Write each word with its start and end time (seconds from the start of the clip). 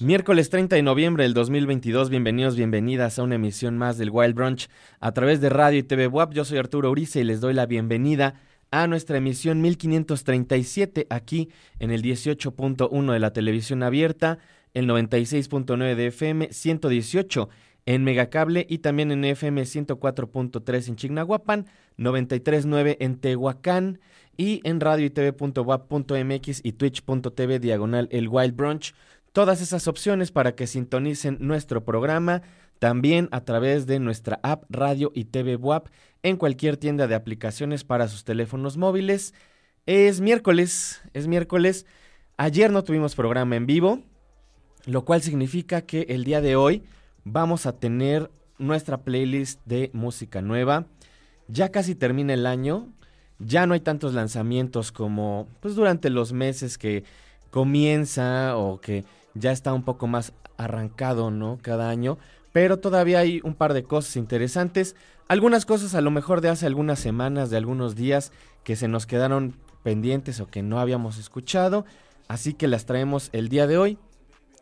Miércoles 0.00 0.50
30 0.50 0.76
de 0.76 0.82
noviembre 0.82 1.24
del 1.24 1.34
2022, 1.34 2.10
bienvenidos, 2.10 2.56
bienvenidas 2.56 3.18
a 3.18 3.22
una 3.22 3.34
emisión 3.34 3.76
más 3.78 3.98
del 3.98 4.10
Wild 4.10 4.34
Brunch 4.34 4.68
a 5.00 5.12
través 5.12 5.40
de 5.40 5.48
radio 5.48 5.78
y 5.78 5.82
TV 5.82 6.06
WAP. 6.06 6.32
Yo 6.32 6.44
soy 6.44 6.58
Arturo 6.58 6.90
Urice 6.90 7.20
y 7.20 7.24
les 7.24 7.40
doy 7.40 7.54
la 7.54 7.66
bienvenida 7.66 8.40
a 8.70 8.86
nuestra 8.86 9.18
emisión 9.18 9.60
1537 9.60 11.06
aquí 11.10 11.50
en 11.78 11.90
el 11.90 12.02
18.1 12.02 13.12
de 13.12 13.18
la 13.18 13.32
televisión 13.32 13.82
abierta, 13.82 14.38
el 14.74 14.88
96.9 14.88 15.94
de 15.94 16.06
FM, 16.06 16.52
118 16.52 17.48
en 17.86 18.04
Megacable 18.04 18.66
y 18.68 18.78
también 18.78 19.12
en 19.12 19.24
FM 19.24 19.62
104.3 19.62 20.88
en 20.88 20.96
Chignahuapan, 20.96 21.66
93.9 21.98 22.96
en 23.00 23.16
Tehuacán 23.18 24.00
y 24.36 24.60
en 24.64 24.80
radio 24.80 25.06
y 25.06 25.10
tv.wap.mx 25.10 26.60
y 26.62 26.72
twitch.tv 26.72 27.58
diagonal 27.58 28.08
el 28.10 28.28
Wild 28.28 28.54
Brunch. 28.54 28.94
Todas 29.32 29.60
esas 29.60 29.88
opciones 29.88 30.30
para 30.32 30.54
que 30.54 30.66
sintonicen 30.66 31.38
nuestro 31.40 31.84
programa 31.84 32.42
también 32.78 33.28
a 33.32 33.42
través 33.42 33.86
de 33.86 33.98
nuestra 33.98 34.40
app 34.42 34.64
Radio 34.68 35.12
y 35.14 35.24
TV 35.24 35.56
WAP 35.56 35.88
en 36.22 36.36
cualquier 36.36 36.76
tienda 36.76 37.06
de 37.06 37.14
aplicaciones 37.14 37.84
para 37.84 38.08
sus 38.08 38.24
teléfonos 38.24 38.76
móviles. 38.76 39.34
Es 39.86 40.20
miércoles, 40.20 41.00
es 41.14 41.26
miércoles. 41.26 41.86
Ayer 42.36 42.70
no 42.70 42.84
tuvimos 42.84 43.14
programa 43.14 43.56
en 43.56 43.66
vivo, 43.66 44.02
lo 44.84 45.04
cual 45.04 45.22
significa 45.22 45.82
que 45.82 46.06
el 46.08 46.24
día 46.24 46.40
de 46.40 46.56
hoy 46.56 46.82
vamos 47.24 47.66
a 47.66 47.78
tener 47.78 48.30
nuestra 48.58 49.02
playlist 49.02 49.60
de 49.64 49.90
música 49.92 50.42
nueva. 50.42 50.86
Ya 51.48 51.70
casi 51.70 51.94
termina 51.94 52.34
el 52.34 52.46
año, 52.46 52.88
ya 53.38 53.66
no 53.66 53.74
hay 53.74 53.80
tantos 53.80 54.14
lanzamientos 54.14 54.92
como 54.92 55.48
pues 55.60 55.74
durante 55.74 56.10
los 56.10 56.32
meses 56.32 56.78
que 56.78 57.04
comienza 57.50 58.56
o 58.56 58.80
que 58.80 59.04
ya 59.34 59.52
está 59.52 59.72
un 59.72 59.82
poco 59.82 60.06
más 60.06 60.32
arrancado, 60.56 61.30
¿no? 61.30 61.58
Cada 61.60 61.90
año, 61.90 62.18
pero 62.52 62.78
todavía 62.78 63.18
hay 63.20 63.40
un 63.44 63.54
par 63.54 63.74
de 63.74 63.84
cosas 63.84 64.16
interesantes, 64.16 64.96
algunas 65.28 65.66
cosas 65.66 65.94
a 65.94 66.00
lo 66.00 66.10
mejor 66.10 66.40
de 66.40 66.48
hace 66.48 66.66
algunas 66.66 66.98
semanas, 66.98 67.50
de 67.50 67.56
algunos 67.56 67.96
días 67.96 68.32
que 68.64 68.76
se 68.76 68.88
nos 68.88 69.06
quedaron 69.06 69.54
pendientes 69.82 70.40
o 70.40 70.46
que 70.46 70.62
no 70.62 70.80
habíamos 70.80 71.18
escuchado. 71.18 71.84
Así 72.28 72.54
que 72.54 72.66
las 72.66 72.86
traemos 72.86 73.30
el 73.32 73.48
día 73.48 73.66
de 73.66 73.78
hoy. 73.78 73.98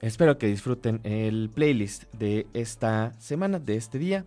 Espero 0.00 0.36
que 0.36 0.46
disfruten 0.46 1.00
el 1.02 1.50
playlist 1.54 2.04
de 2.12 2.46
esta 2.52 3.14
semana, 3.18 3.58
de 3.58 3.76
este 3.76 3.98
día. 3.98 4.26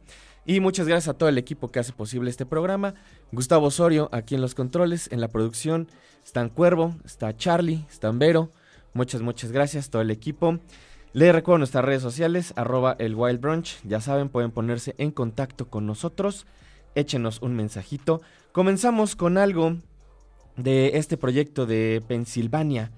Y 0.50 0.62
muchas 0.62 0.88
gracias 0.88 1.14
a 1.14 1.18
todo 1.18 1.28
el 1.28 1.38
equipo 1.38 1.74
que 1.74 1.80
hace 1.80 1.92
posible 1.92 2.30
este 2.30 2.46
programa. 2.46 2.94
Gustavo 3.34 3.68
Osorio 3.68 4.08
aquí 4.14 4.34
en 4.34 4.40
los 4.40 4.56
controles, 4.56 5.12
en 5.12 5.20
la 5.20 5.28
producción. 5.28 5.90
Están 6.24 6.48
Cuervo, 6.48 6.96
está 7.04 7.36
Charlie, 7.36 7.86
están 7.92 8.18
Vero. 8.18 8.50
Muchas, 8.94 9.22
muchas 9.22 9.52
gracias 9.52 9.88
a 9.88 9.92
todo 9.92 10.02
el 10.02 10.10
equipo. 10.10 10.60
Les 11.12 11.34
recuerdo 11.34 11.58
nuestras 11.58 11.84
redes 11.84 12.02
sociales, 12.02 12.54
arroba 12.56 12.96
el 12.98 13.16
Wild 13.16 13.42
Brunch. 13.42 13.78
Ya 13.84 14.00
saben, 14.00 14.30
pueden 14.30 14.52
ponerse 14.52 14.96
en 14.98 15.12
contacto 15.12 15.70
con 15.70 15.86
nosotros. 15.86 16.48
Échenos 16.96 17.42
un 17.42 17.54
mensajito. 17.54 18.22
Comenzamos 18.54 19.18
con 19.18 19.38
algo 19.38 19.76
de 20.56 20.92
este 20.94 21.18
proyecto 21.18 21.66
de 21.66 22.02
Pensilvania, 22.08 22.94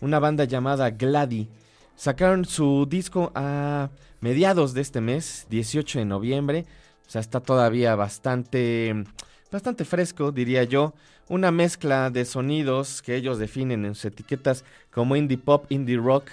una 0.00 0.20
banda 0.20 0.44
llamada 0.44 0.88
Glady. 0.88 1.50
Sacaron 1.96 2.46
su 2.46 2.86
disco 2.88 3.30
a 3.34 3.90
mediados 4.22 4.72
de 4.72 4.80
este 4.80 5.02
mes, 5.02 5.46
18 5.50 5.98
de 5.98 6.04
noviembre. 6.06 6.64
O 7.06 7.10
sea, 7.10 7.20
está 7.20 7.40
todavía 7.40 7.94
bastante, 7.94 9.04
bastante 9.50 9.84
fresco, 9.84 10.32
diría 10.32 10.64
yo. 10.64 10.94
Una 11.28 11.50
mezcla 11.50 12.10
de 12.10 12.24
sonidos 12.24 13.02
que 13.02 13.16
ellos 13.16 13.38
definen 13.38 13.84
en 13.84 13.94
sus 13.94 14.06
etiquetas 14.06 14.64
como 14.90 15.16
indie 15.16 15.38
pop, 15.38 15.66
indie 15.70 15.96
rock 15.96 16.32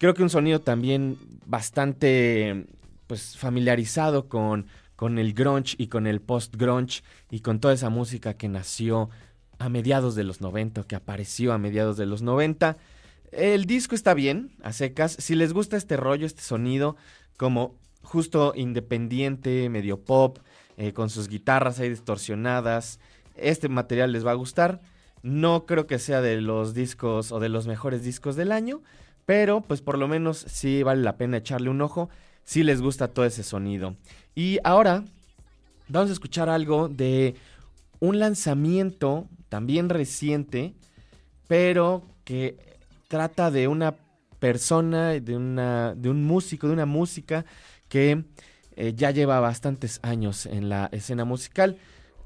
creo 0.00 0.14
que 0.14 0.22
un 0.22 0.30
sonido 0.30 0.60
también 0.60 1.18
bastante 1.44 2.66
pues 3.06 3.36
familiarizado 3.36 4.28
con, 4.28 4.66
con 4.96 5.18
el 5.18 5.34
grunge 5.34 5.74
y 5.76 5.88
con 5.88 6.06
el 6.06 6.22
post-grunge 6.22 7.02
y 7.30 7.40
con 7.40 7.60
toda 7.60 7.74
esa 7.74 7.90
música 7.90 8.34
que 8.34 8.48
nació 8.48 9.10
a 9.58 9.68
mediados 9.68 10.14
de 10.14 10.24
los 10.24 10.40
90, 10.40 10.84
que 10.84 10.96
apareció 10.96 11.52
a 11.52 11.58
mediados 11.58 11.98
de 11.98 12.06
los 12.06 12.22
90. 12.22 12.78
El 13.30 13.66
disco 13.66 13.94
está 13.94 14.14
bien, 14.14 14.52
a 14.62 14.72
secas. 14.72 15.16
Si 15.18 15.34
les 15.34 15.52
gusta 15.52 15.76
este 15.76 15.98
rollo, 15.98 16.24
este 16.24 16.40
sonido, 16.40 16.96
como 17.36 17.74
justo 18.02 18.52
independiente, 18.56 19.68
medio 19.68 20.00
pop, 20.00 20.38
eh, 20.76 20.92
con 20.92 21.10
sus 21.10 21.28
guitarras 21.28 21.78
ahí 21.78 21.88
distorsionadas, 21.88 23.00
este 23.36 23.68
material 23.68 24.12
les 24.12 24.26
va 24.26 24.32
a 24.32 24.34
gustar. 24.34 24.80
No 25.22 25.66
creo 25.66 25.86
que 25.86 25.98
sea 25.98 26.20
de 26.20 26.40
los 26.40 26.74
discos 26.74 27.32
o 27.32 27.40
de 27.40 27.48
los 27.48 27.66
mejores 27.66 28.02
discos 28.02 28.36
del 28.36 28.52
año, 28.52 28.82
pero 29.26 29.60
pues 29.60 29.82
por 29.82 29.98
lo 29.98 30.08
menos 30.08 30.38
sí 30.38 30.82
vale 30.82 31.02
la 31.02 31.16
pena 31.16 31.36
echarle 31.36 31.70
un 31.70 31.82
ojo 31.82 32.08
si 32.44 32.62
les 32.62 32.80
gusta 32.80 33.08
todo 33.08 33.24
ese 33.26 33.42
sonido. 33.42 33.96
Y 34.34 34.58
ahora 34.64 35.04
vamos 35.88 36.10
a 36.10 36.14
escuchar 36.14 36.48
algo 36.48 36.88
de 36.88 37.34
un 37.98 38.18
lanzamiento 38.18 39.28
también 39.48 39.88
reciente, 39.88 40.74
pero 41.46 42.02
que 42.24 42.56
trata 43.08 43.50
de 43.50 43.68
una 43.68 43.94
persona, 44.38 45.10
de, 45.10 45.36
una, 45.36 45.94
de 45.94 46.08
un 46.08 46.24
músico, 46.24 46.66
de 46.66 46.72
una 46.72 46.86
música 46.86 47.44
que 47.90 48.24
eh, 48.76 48.94
ya 48.96 49.10
lleva 49.10 49.40
bastantes 49.40 50.00
años 50.02 50.46
en 50.46 50.70
la 50.70 50.88
escena 50.92 51.26
musical. 51.26 51.76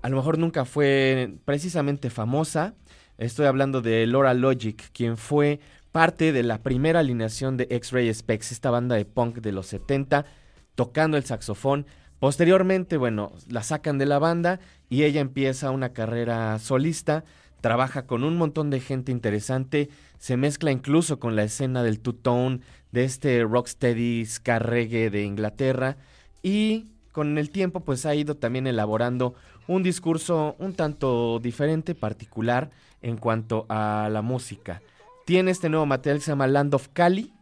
A 0.03 0.09
lo 0.09 0.17
mejor 0.17 0.39
nunca 0.39 0.65
fue 0.65 1.35
precisamente 1.45 2.11
famosa. 2.11 2.75
Estoy 3.19 3.47
hablando 3.47 3.81
de 3.81 4.07
Laura 4.07 4.35
Logic, 4.35 4.81
quien 4.93 5.17
fue 5.17 5.59
parte 5.91 6.33
de 6.33 6.43
la 6.43 6.63
primera 6.63 7.01
alineación 7.01 7.57
de 7.57 7.67
X-Ray 7.71 8.13
Specs, 8.13 8.53
esta 8.53 8.71
banda 8.71 8.95
de 8.95 9.05
punk 9.05 9.39
de 9.39 9.53
los 9.53 9.67
70, 9.67 10.27
tocando 10.75 11.17
el 11.17 11.25
saxofón. 11.25 11.87
Posteriormente, 12.19 12.97
bueno, 12.97 13.33
la 13.49 13.63
sacan 13.63 13.99
de 13.99 14.07
la 14.07 14.19
banda 14.19 14.61
y 14.89 15.05
ella 15.05 15.21
empieza 15.21 15.71
una 15.71 15.93
carrera 15.93 16.59
solista, 16.59 17.25
trabaja 17.61 18.07
con 18.07 18.25
un 18.25 18.37
montón 18.37 18.71
de 18.71 18.81
gente 18.81 19.13
interesante, 19.13 19.89
se 20.19 20.37
mezcla 20.37 20.71
incluso 20.71 21.19
con 21.19 21.37
la 21.37 21.45
escena 21.45 21.83
del 21.83 22.01
two-tone, 22.01 22.61
de 22.95 23.05
este 23.05 23.43
rocksteady 23.45 24.25
ska 24.25 24.59
de 24.59 25.23
Inglaterra 25.23 25.99
y 26.43 26.87
con 27.13 27.37
el 27.37 27.51
tiempo 27.51 27.81
pues 27.81 28.07
ha 28.07 28.15
ido 28.15 28.37
también 28.37 28.67
elaborando 28.67 29.35
un 29.69 29.83
discurso 29.83 30.57
un 30.59 30.75
tanto 30.75 31.39
diferente, 31.41 31.95
particular 31.95 32.71
en 33.03 33.19
cuanto 33.19 33.67
a 33.69 34.09
la 34.11 34.23
música 34.23 34.81
tiene 35.25 35.51
este 35.51 35.69
nuevo 35.69 35.87
material 35.87 36.19
que 36.19 36.25
se 36.25 36.33
llama 36.33 36.47
Land 36.47 36.75
of 36.75 36.89
Cali. 36.93 37.33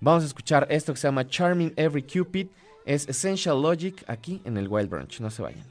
Vamos 0.00 0.22
a 0.22 0.26
escuchar 0.26 0.66
esto 0.70 0.92
que 0.92 0.98
se 0.98 1.08
llama 1.08 1.26
Charming 1.26 1.72
Every 1.76 2.02
Cupid. 2.02 2.48
Es 2.84 3.08
Essential 3.08 3.60
Logic 3.60 4.04
aquí 4.06 4.40
en 4.44 4.56
el 4.56 4.68
Wild 4.68 4.88
Branch. 4.88 5.20
No 5.20 5.30
se 5.30 5.42
vayan. 5.42 5.64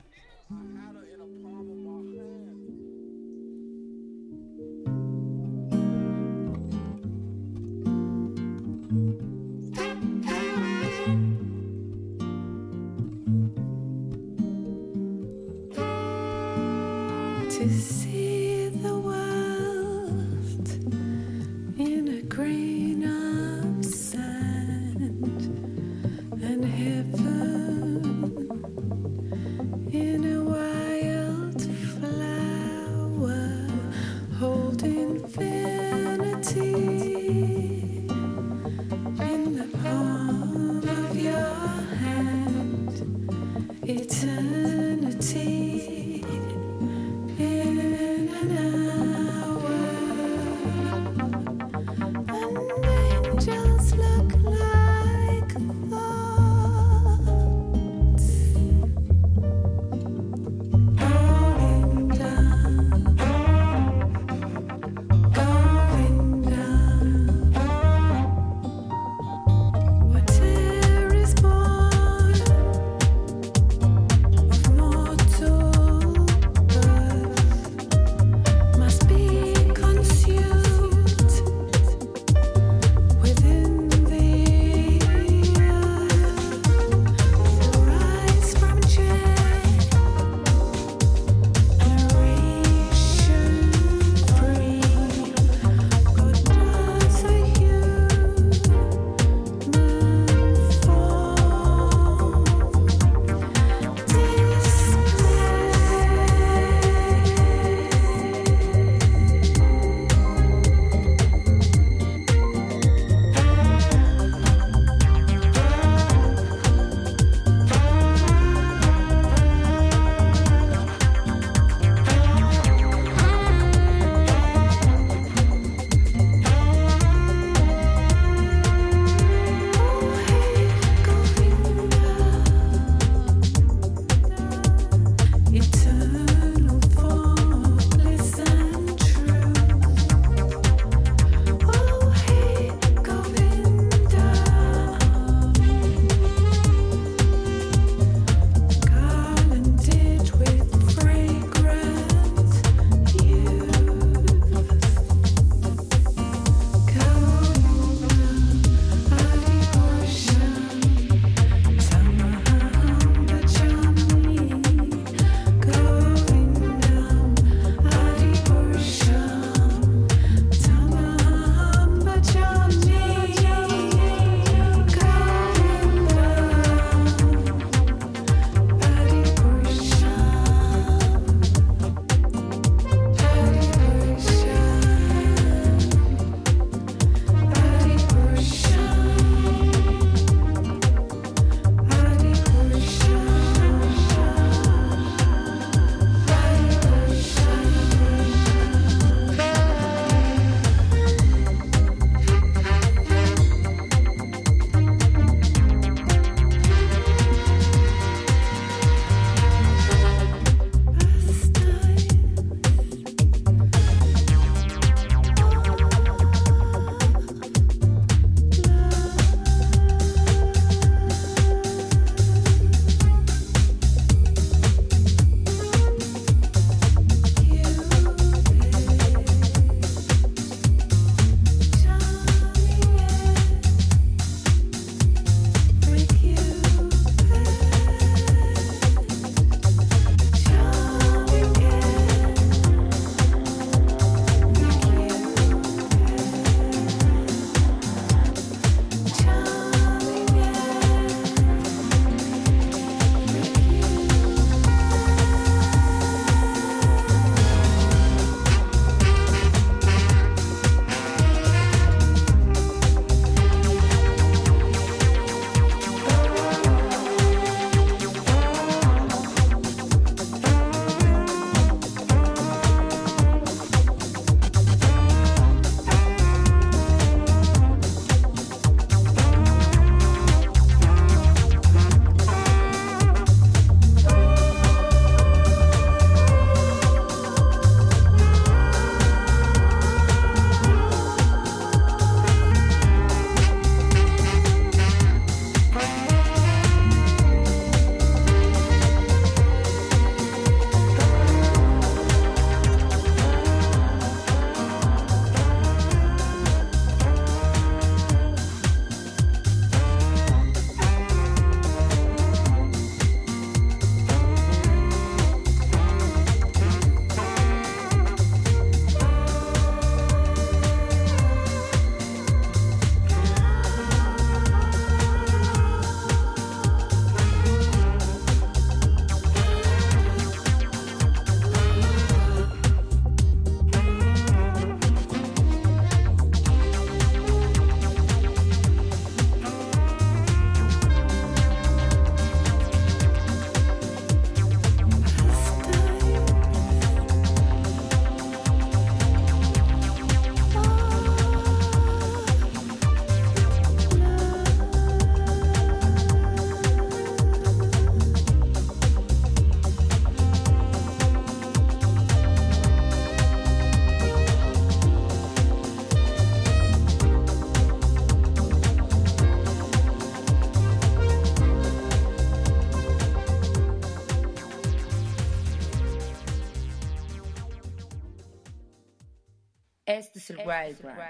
green. 22.36 22.85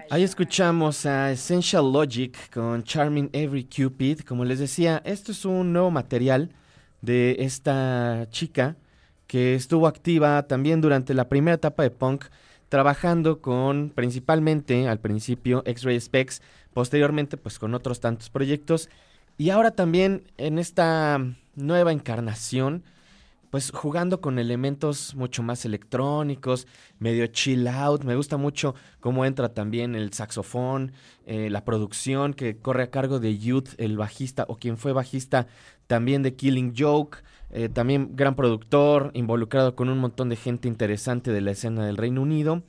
Ahí 0.09 0.23
escuchamos 0.23 1.05
a 1.05 1.31
Essential 1.31 1.91
Logic 1.91 2.49
con 2.53 2.83
Charming 2.83 3.29
Every 3.33 3.65
Cupid. 3.65 4.21
Como 4.21 4.45
les 4.45 4.59
decía, 4.59 5.01
esto 5.05 5.31
es 5.31 5.45
un 5.45 5.73
nuevo 5.73 5.91
material 5.91 6.51
de 7.01 7.37
esta 7.39 8.27
chica 8.29 8.75
que 9.27 9.55
estuvo 9.55 9.87
activa 9.87 10.43
también 10.43 10.81
durante 10.81 11.13
la 11.13 11.27
primera 11.27 11.55
etapa 11.55 11.83
de 11.83 11.91
punk, 11.91 12.25
trabajando 12.69 13.41
con 13.41 13.91
principalmente 13.93 14.87
al 14.87 14.99
principio 14.99 15.63
X-Ray 15.65 15.99
Specs, 15.99 16.41
posteriormente 16.73 17.37
pues 17.37 17.59
con 17.59 17.73
otros 17.73 17.99
tantos 17.99 18.29
proyectos 18.29 18.89
y 19.37 19.49
ahora 19.49 19.71
también 19.71 20.23
en 20.37 20.59
esta 20.59 21.19
nueva 21.55 21.91
encarnación 21.91 22.83
pues 23.55 23.71
jugando 23.71 24.19
con 24.19 24.37
elementos 24.37 25.15
mucho 25.15 25.41
más 25.41 25.63
electrónicos, 25.63 26.67
medio 26.99 27.25
chill 27.27 27.65
out. 27.69 28.03
Me 28.03 28.17
gusta 28.17 28.35
mucho 28.35 28.75
cómo 28.99 29.23
entra 29.23 29.53
también 29.53 29.95
el 29.95 30.11
saxofón, 30.11 30.91
eh, 31.25 31.49
la 31.49 31.63
producción 31.63 32.33
que 32.33 32.57
corre 32.57 32.83
a 32.83 32.91
cargo 32.91 33.21
de 33.21 33.37
Youth, 33.37 33.69
el 33.77 33.95
bajista 33.95 34.43
o 34.49 34.57
quien 34.57 34.77
fue 34.77 34.91
bajista 34.91 35.47
también 35.87 36.21
de 36.21 36.35
Killing 36.35 36.73
Joke. 36.77 37.19
Eh, 37.49 37.69
también 37.69 38.17
gran 38.17 38.35
productor, 38.35 39.11
involucrado 39.13 39.73
con 39.73 39.87
un 39.87 39.99
montón 39.99 40.27
de 40.27 40.35
gente 40.35 40.67
interesante 40.67 41.31
de 41.31 41.39
la 41.39 41.51
escena 41.51 41.85
del 41.85 41.95
Reino 41.95 42.23
Unido. 42.23 42.61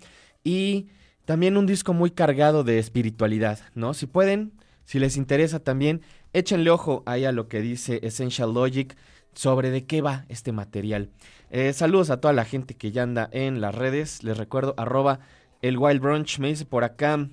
Y 0.45 0.87
también 1.25 1.57
un 1.57 1.67
disco 1.67 1.95
muy 1.95 2.13
cargado 2.13 2.63
de 2.63 2.79
espiritualidad, 2.79 3.59
¿no? 3.75 3.93
Si 3.93 4.07
pueden, 4.07 4.53
si 4.85 5.01
les 5.01 5.17
interesa 5.17 5.59
también, 5.59 6.03
échenle 6.33 6.71
ojo 6.71 7.03
ahí 7.07 7.25
a 7.25 7.33
lo 7.33 7.49
que 7.49 7.61
dice 7.61 7.99
Essential 8.05 8.55
Logic 8.55 8.97
sobre 9.37 9.71
de 9.71 9.85
qué 9.85 10.01
va 10.01 10.25
este 10.29 10.51
material. 10.51 11.11
Eh, 11.51 11.73
saludos 11.73 12.11
a 12.11 12.21
toda 12.21 12.33
la 12.33 12.45
gente 12.45 12.75
que 12.75 12.91
ya 12.91 13.03
anda 13.03 13.29
en 13.33 13.61
las 13.61 13.75
redes. 13.75 14.25
Les 14.25 14.37
recuerdo, 14.37 14.75
arroba 14.79 15.21
el 15.63 15.79
Wild 15.79 16.01
Brunch. 16.01 16.39
Me 16.39 16.49
dice 16.49 16.65
por 16.65 16.83
acá 16.83 17.29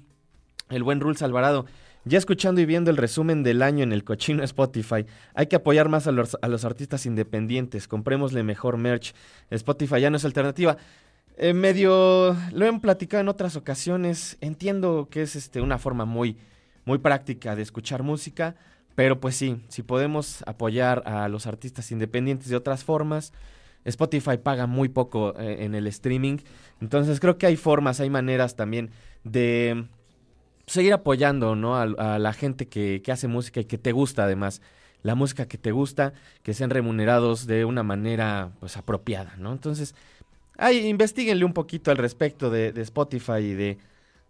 el 0.70 0.84
buen 0.84 1.00
Rules 1.00 1.22
Alvarado. 1.22 1.66
Ya 2.06 2.18
escuchando 2.18 2.60
y 2.60 2.66
viendo 2.66 2.92
el 2.92 2.98
resumen 2.98 3.44
del 3.44 3.62
año 3.62 3.84
en 3.84 3.94
el 3.94 4.04
cochino 4.04 4.44
Spotify, 4.44 5.06
hay 5.34 5.48
que 5.48 5.56
apoyar 5.56 5.88
más 5.88 6.06
a 6.06 6.12
los, 6.12 6.38
a 6.42 6.48
los 6.50 6.66
artistas 6.66 7.06
independientes. 7.06 7.88
Comprémosle 7.88 8.44
mejor 8.44 8.78
merch. 8.78 9.14
Spotify 9.50 10.02
ya 10.02 10.10
no 10.10 10.18
es 10.18 10.26
alternativa. 10.26 10.78
Eh, 11.38 11.54
medio 11.54 12.36
lo 12.52 12.66
he 12.66 12.80
platicado 12.80 13.22
en 13.22 13.30
otras 13.30 13.56
ocasiones. 13.56 14.38
Entiendo 14.42 15.08
que 15.10 15.22
es 15.22 15.38
este, 15.38 15.62
una 15.62 15.80
forma 15.80 16.04
muy, 16.04 16.38
muy 16.84 16.98
práctica 16.98 17.56
de 17.56 17.62
escuchar 17.62 18.04
música 18.04 18.56
pero 18.96 19.20
pues 19.20 19.36
sí, 19.36 19.62
si 19.70 19.84
podemos 19.84 20.44
apoyar 20.46 21.04
a 21.06 21.28
los 21.28 21.48
artistas 21.48 21.92
independientes 21.92 22.50
de 22.50 22.56
otras 22.56 22.84
formas, 22.84 23.34
Spotify 23.86 24.38
paga 24.38 24.68
muy 24.68 24.90
poco 24.90 25.38
eh, 25.40 25.66
en 25.66 25.76
el 25.76 25.88
streaming, 25.88 26.38
entonces 26.80 27.20
creo 27.20 27.38
que 27.38 27.48
hay 27.48 27.56
formas, 27.56 28.00
hay 28.00 28.10
maneras 28.10 28.56
también 28.56 28.92
de 29.24 29.88
seguir 30.68 30.94
apoyando 30.94 31.56
¿no? 31.56 31.76
a, 31.76 32.20
la 32.20 32.34
gente 32.34 32.68
que, 32.68 33.02
que, 33.04 33.12
hace 33.12 33.28
música 33.28 33.60
y 33.60 33.66
que 33.66 33.78
te 33.78 33.92
gusta 33.92 34.24
además. 34.24 34.62
La 35.02 35.16
música 35.16 35.48
que 35.50 35.58
te 35.58 35.72
gusta, 35.72 36.14
que 36.44 36.54
sean 36.54 36.70
remunerados 36.70 37.46
de 37.46 37.66
una 37.66 37.84
manera 37.84 38.52
pues 38.62 38.78
apropiada, 38.78 39.36
¿no? 39.38 39.52
Entonces, 39.52 39.96
ahí 40.58 40.88
investiguenle 40.88 41.44
un 41.44 41.52
poquito 41.52 41.92
al 41.92 41.98
respecto 41.98 42.50
de, 42.50 42.72
de 42.72 42.82
Spotify 42.84 43.40
y 43.40 43.54
de 43.54 43.78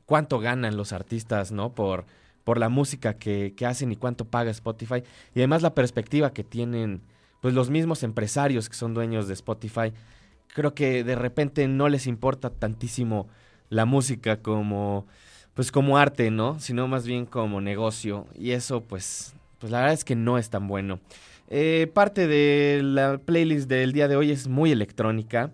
cuánto 0.07 0.39
ganan 0.39 0.75
los 0.75 0.91
artistas, 0.91 1.51
¿no? 1.51 1.75
Por, 1.75 2.05
por 2.43 2.57
la 2.57 2.69
música 2.69 3.15
que, 3.15 3.53
hacen 3.65 3.91
y 3.91 3.95
cuánto 3.95 4.25
paga 4.25 4.51
Spotify. 4.51 5.03
Y 5.33 5.39
además 5.39 5.61
la 5.61 5.73
perspectiva 5.73 6.33
que 6.33 6.43
tienen 6.43 7.01
pues 7.41 7.53
los 7.53 7.69
mismos 7.69 8.03
empresarios 8.03 8.69
que 8.69 8.75
son 8.75 8.93
dueños 8.93 9.27
de 9.27 9.33
Spotify. 9.33 9.93
Creo 10.53 10.73
que 10.73 11.03
de 11.03 11.15
repente 11.15 11.67
no 11.67 11.89
les 11.89 12.07
importa 12.07 12.49
tantísimo 12.49 13.27
la 13.69 13.85
música 13.85 14.37
como 14.37 15.07
pues 15.53 15.71
como 15.71 15.97
arte, 15.97 16.31
¿no? 16.31 16.59
Sino 16.59 16.87
más 16.87 17.05
bien 17.05 17.25
como 17.25 17.61
negocio. 17.61 18.27
Y 18.35 18.51
eso 18.51 18.81
pues 18.81 19.33
pues 19.59 19.71
la 19.71 19.79
verdad 19.79 19.93
es 19.93 20.03
que 20.03 20.15
no 20.15 20.37
es 20.37 20.49
tan 20.49 20.67
bueno. 20.67 20.99
Eh, 21.49 21.89
parte 21.93 22.27
de 22.27 22.81
la 22.83 23.17
playlist 23.17 23.69
del 23.69 23.93
día 23.93 24.07
de 24.07 24.15
hoy 24.15 24.31
es 24.31 24.47
muy 24.47 24.71
electrónica. 24.71 25.51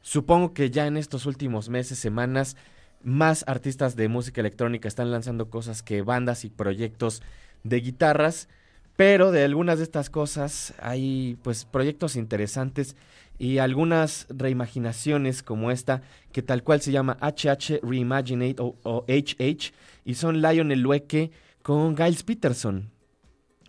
Supongo 0.00 0.52
que 0.52 0.70
ya 0.70 0.86
en 0.86 0.96
estos 0.96 1.26
últimos 1.26 1.68
meses, 1.68 1.98
semanas, 1.98 2.56
más 3.04 3.44
artistas 3.46 3.96
de 3.96 4.08
música 4.08 4.40
electrónica 4.40 4.88
están 4.88 5.10
lanzando 5.10 5.50
cosas 5.50 5.82
que 5.82 6.02
bandas 6.02 6.44
y 6.44 6.50
proyectos 6.50 7.22
de 7.64 7.80
guitarras, 7.80 8.48
pero 8.96 9.32
de 9.32 9.44
algunas 9.44 9.78
de 9.78 9.84
estas 9.84 10.10
cosas 10.10 10.74
hay 10.80 11.38
pues 11.42 11.64
proyectos 11.64 12.16
interesantes 12.16 12.96
y 13.38 13.58
algunas 13.58 14.26
reimaginaciones 14.28 15.42
como 15.42 15.70
esta 15.70 16.02
que 16.32 16.42
tal 16.42 16.62
cual 16.62 16.80
se 16.80 16.92
llama 16.92 17.16
HH 17.20 17.80
Reimaginate 17.82 18.56
o, 18.58 19.04
HH 19.08 19.72
y 20.04 20.14
son 20.14 20.42
Lionel 20.42 20.80
Lueke 20.80 21.30
con 21.62 21.96
Giles 21.96 22.22
Peterson. 22.22 22.90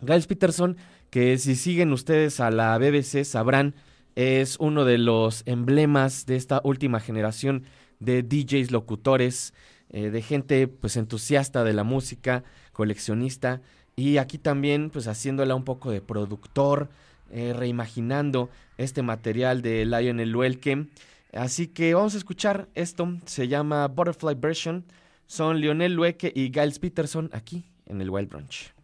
Giles 0.00 0.26
Peterson 0.26 0.76
que 1.10 1.38
si 1.38 1.56
siguen 1.56 1.92
ustedes 1.92 2.40
a 2.40 2.50
la 2.50 2.76
BBC 2.78 3.24
sabrán 3.24 3.74
es 4.14 4.56
uno 4.60 4.84
de 4.84 4.98
los 4.98 5.42
emblemas 5.46 6.26
de 6.26 6.36
esta 6.36 6.60
última 6.62 7.00
generación 7.00 7.64
de 8.04 8.22
DJs, 8.22 8.70
locutores, 8.70 9.54
eh, 9.90 10.10
de 10.10 10.22
gente 10.22 10.66
pues 10.68 10.96
entusiasta 10.96 11.64
de 11.64 11.72
la 11.72 11.84
música, 11.84 12.44
coleccionista 12.72 13.60
y 13.96 14.16
aquí 14.18 14.38
también 14.38 14.90
pues 14.90 15.06
haciéndola 15.06 15.54
un 15.54 15.64
poco 15.64 15.90
de 15.90 16.00
productor, 16.00 16.88
eh, 17.30 17.52
reimaginando 17.52 18.50
este 18.76 19.02
material 19.02 19.62
de 19.62 19.84
Lionel 19.84 20.30
Luelke. 20.30 20.88
Así 21.32 21.68
que 21.68 21.94
vamos 21.94 22.14
a 22.14 22.18
escuchar 22.18 22.68
esto, 22.74 23.08
se 23.24 23.48
llama 23.48 23.88
Butterfly 23.88 24.34
Version, 24.34 24.84
son 25.26 25.60
Lionel 25.60 25.94
Lueke 25.94 26.32
y 26.34 26.50
Giles 26.52 26.78
Peterson 26.78 27.30
aquí 27.32 27.64
en 27.86 28.00
el 28.00 28.10
Wild 28.10 28.28
Brunch. 28.28 28.74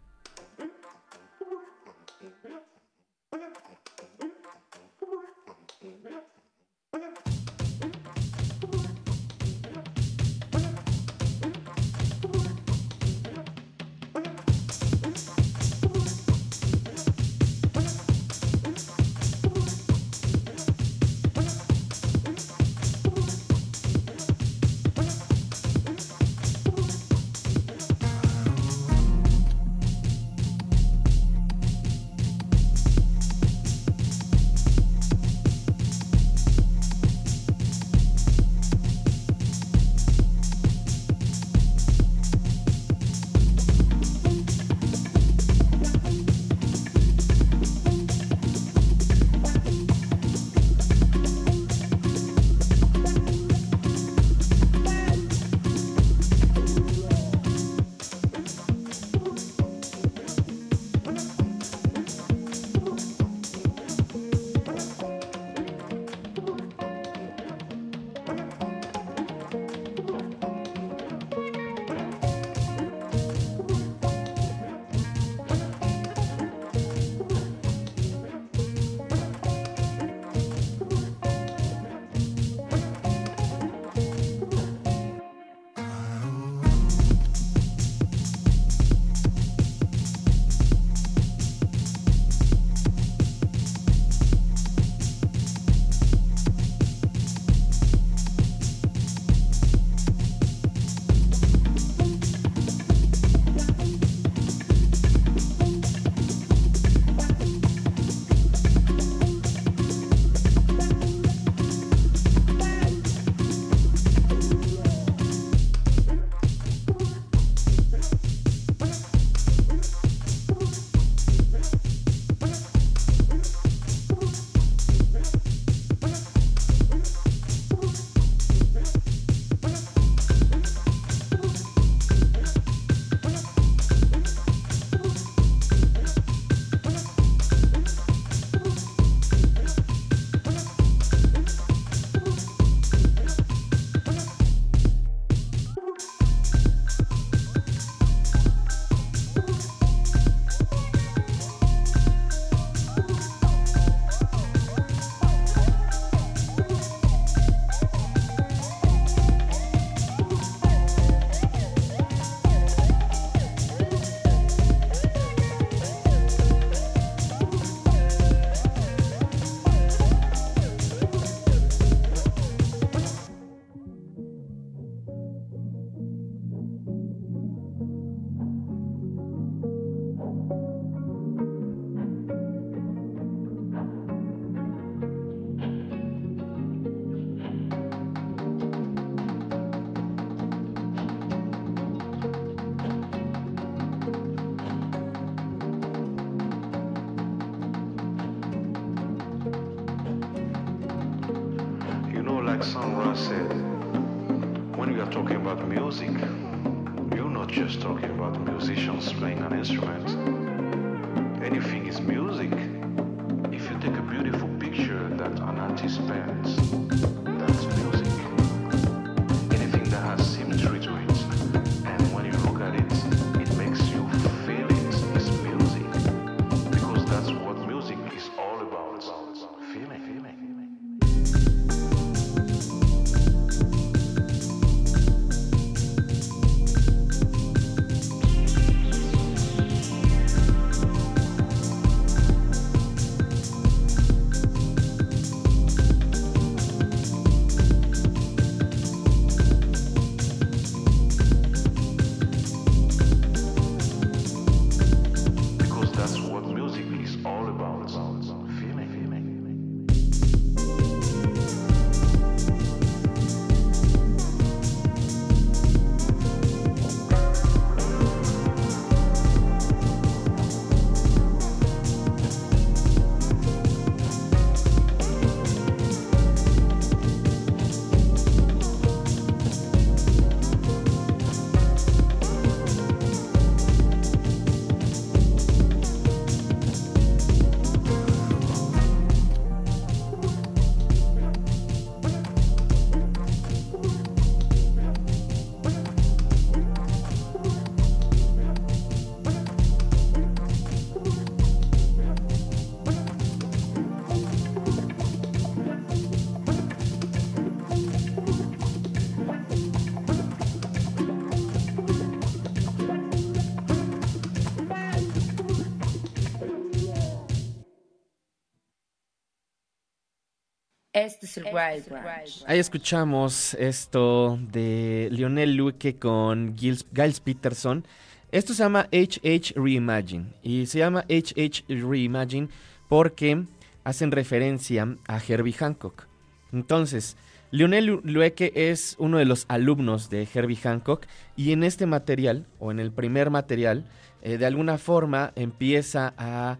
Este 321.04 321.26
es 321.26 321.36
el 321.39 321.45
Wild 321.45 321.89
Branch. 321.89 322.45
Ahí 322.47 322.58
escuchamos 322.58 323.54
esto 323.54 324.39
de 324.52 325.08
Lionel 325.10 325.54
Luque 325.56 325.97
con 325.97 326.56
Giles, 326.58 326.84
Giles 326.95 327.21
Peterson. 327.21 327.84
Esto 328.32 328.52
se 328.54 328.63
llama 328.63 328.86
HH 328.93 329.54
Reimagine. 329.56 330.26
Y 330.43 330.67
se 330.67 330.78
llama 330.78 331.04
HH 331.08 331.65
Reimagine 331.69 332.49
porque 332.89 333.45
hacen 333.84 334.10
referencia 334.13 334.97
a 335.08 335.19
Herbie 335.26 335.54
Hancock. 335.54 336.06
Entonces, 336.52 337.17
Lionel 337.50 337.86
Lu- 337.86 338.00
Lueke 338.04 338.52
es 338.54 338.95
uno 338.99 339.19
de 339.19 339.25
los 339.25 339.47
alumnos 339.49 340.10
de 340.10 340.28
Herbie 340.32 340.56
Hancock 340.56 341.06
y 341.36 341.52
en 341.52 341.65
este 341.65 341.86
material, 341.86 342.47
o 342.58 342.71
en 342.71 342.78
el 342.78 342.93
primer 342.93 343.30
material, 343.30 343.86
eh, 344.23 344.36
de 344.39 344.47
alguna 344.47 344.76
forma 344.78 345.32
empieza 345.34 346.13
a 346.19 346.58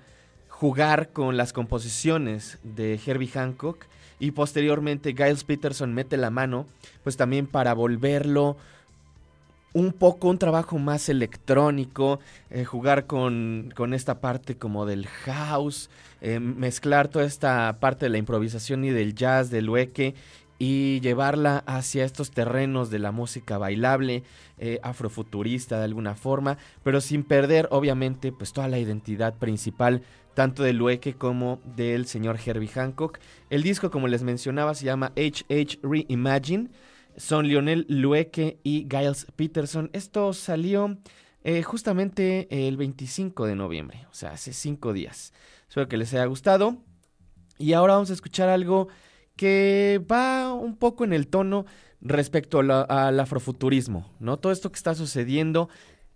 jugar 0.49 1.11
con 1.13 1.37
las 1.37 1.53
composiciones 1.53 2.59
de 2.63 2.99
Herbie 3.05 3.29
Hancock 3.29 3.87
y 4.21 4.31
posteriormente 4.31 5.15
Giles 5.15 5.43
Peterson 5.43 5.93
mete 5.95 6.17
la 6.17 6.31
mano, 6.31 6.67
pues 7.03 7.17
también 7.17 7.47
para 7.47 7.75
volverlo 7.75 8.57
un 9.73 9.93
poco 9.93 10.29
un 10.29 10.39
trabajo 10.39 10.79
más 10.79 11.09
electrónico, 11.09 12.21
eh, 12.51 12.65
jugar 12.65 13.07
con, 13.07 13.73
con 13.75 13.95
esta 13.95 14.21
parte 14.21 14.57
como 14.57 14.85
del 14.85 15.07
house, 15.07 15.91
eh, 16.21 16.41
mezclar 16.41 17.09
toda 17.09 17.25
esta 17.25 17.79
parte 17.81 18.07
de 18.07 18.11
la 18.11 18.19
improvisación 18.19 18.85
y 18.85 18.91
del 18.91 19.15
jazz, 19.15 19.51
del 19.51 19.71
hueque, 19.71 20.15
y 20.59 21.01
llevarla 21.01 21.65
hacia 21.67 22.05
estos 22.05 22.33
terrenos 22.33 22.91
de 22.91 22.99
la 22.99 23.13
música 23.13 23.57
bailable, 23.57 24.25
eh, 24.59 24.79
afrofuturista 24.83 25.79
de 25.79 25.85
alguna 25.85 26.15
forma, 26.15 26.59
pero 26.83 27.01
sin 27.01 27.25
perder 27.25 27.67
obviamente 27.71 28.31
pues 28.31 28.53
toda 28.53 28.69
la 28.69 28.79
identidad 28.79 29.33
principal 29.33 30.03
tanto 30.41 30.63
del 30.63 30.79
Lueke 30.79 31.13
como 31.13 31.61
del 31.77 32.07
señor 32.07 32.39
Herbie 32.43 32.67
Hancock. 32.67 33.19
El 33.51 33.63
disco, 33.63 33.91
como 33.91 34.09
les 34.09 34.23
mencionaba, 34.23 34.73
se 34.73 34.87
llama 34.87 35.13
HH 35.15 35.81
Reimagine. 35.83 36.71
Son 37.19 37.47
Lionel 37.47 37.85
Lueke 37.91 38.59
y 38.63 38.87
Giles 38.91 39.27
Peterson. 39.37 39.91
Esto 39.93 40.33
salió 40.33 40.97
eh, 41.45 41.63
justamente 41.63 42.49
el 42.67 42.79
25 42.79 43.45
de 43.45 43.55
noviembre, 43.55 44.07
o 44.11 44.15
sea, 44.15 44.31
hace 44.31 44.55
cinco 44.55 44.95
días. 44.95 45.35
Espero 45.69 45.89
que 45.89 45.99
les 45.99 46.15
haya 46.15 46.25
gustado. 46.25 46.79
Y 47.59 47.75
ahora 47.75 47.93
vamos 47.93 48.09
a 48.09 48.15
escuchar 48.15 48.49
algo 48.49 48.89
que 49.37 50.03
va 50.11 50.55
un 50.55 50.75
poco 50.75 51.05
en 51.05 51.13
el 51.13 51.29
tono 51.29 51.67
respecto 52.01 52.61
al 52.61 53.21
afrofuturismo, 53.21 54.11
¿no? 54.21 54.39
Todo 54.39 54.53
esto 54.53 54.73
que 54.73 54.79
está 54.79 54.95
sucediendo 54.95 55.69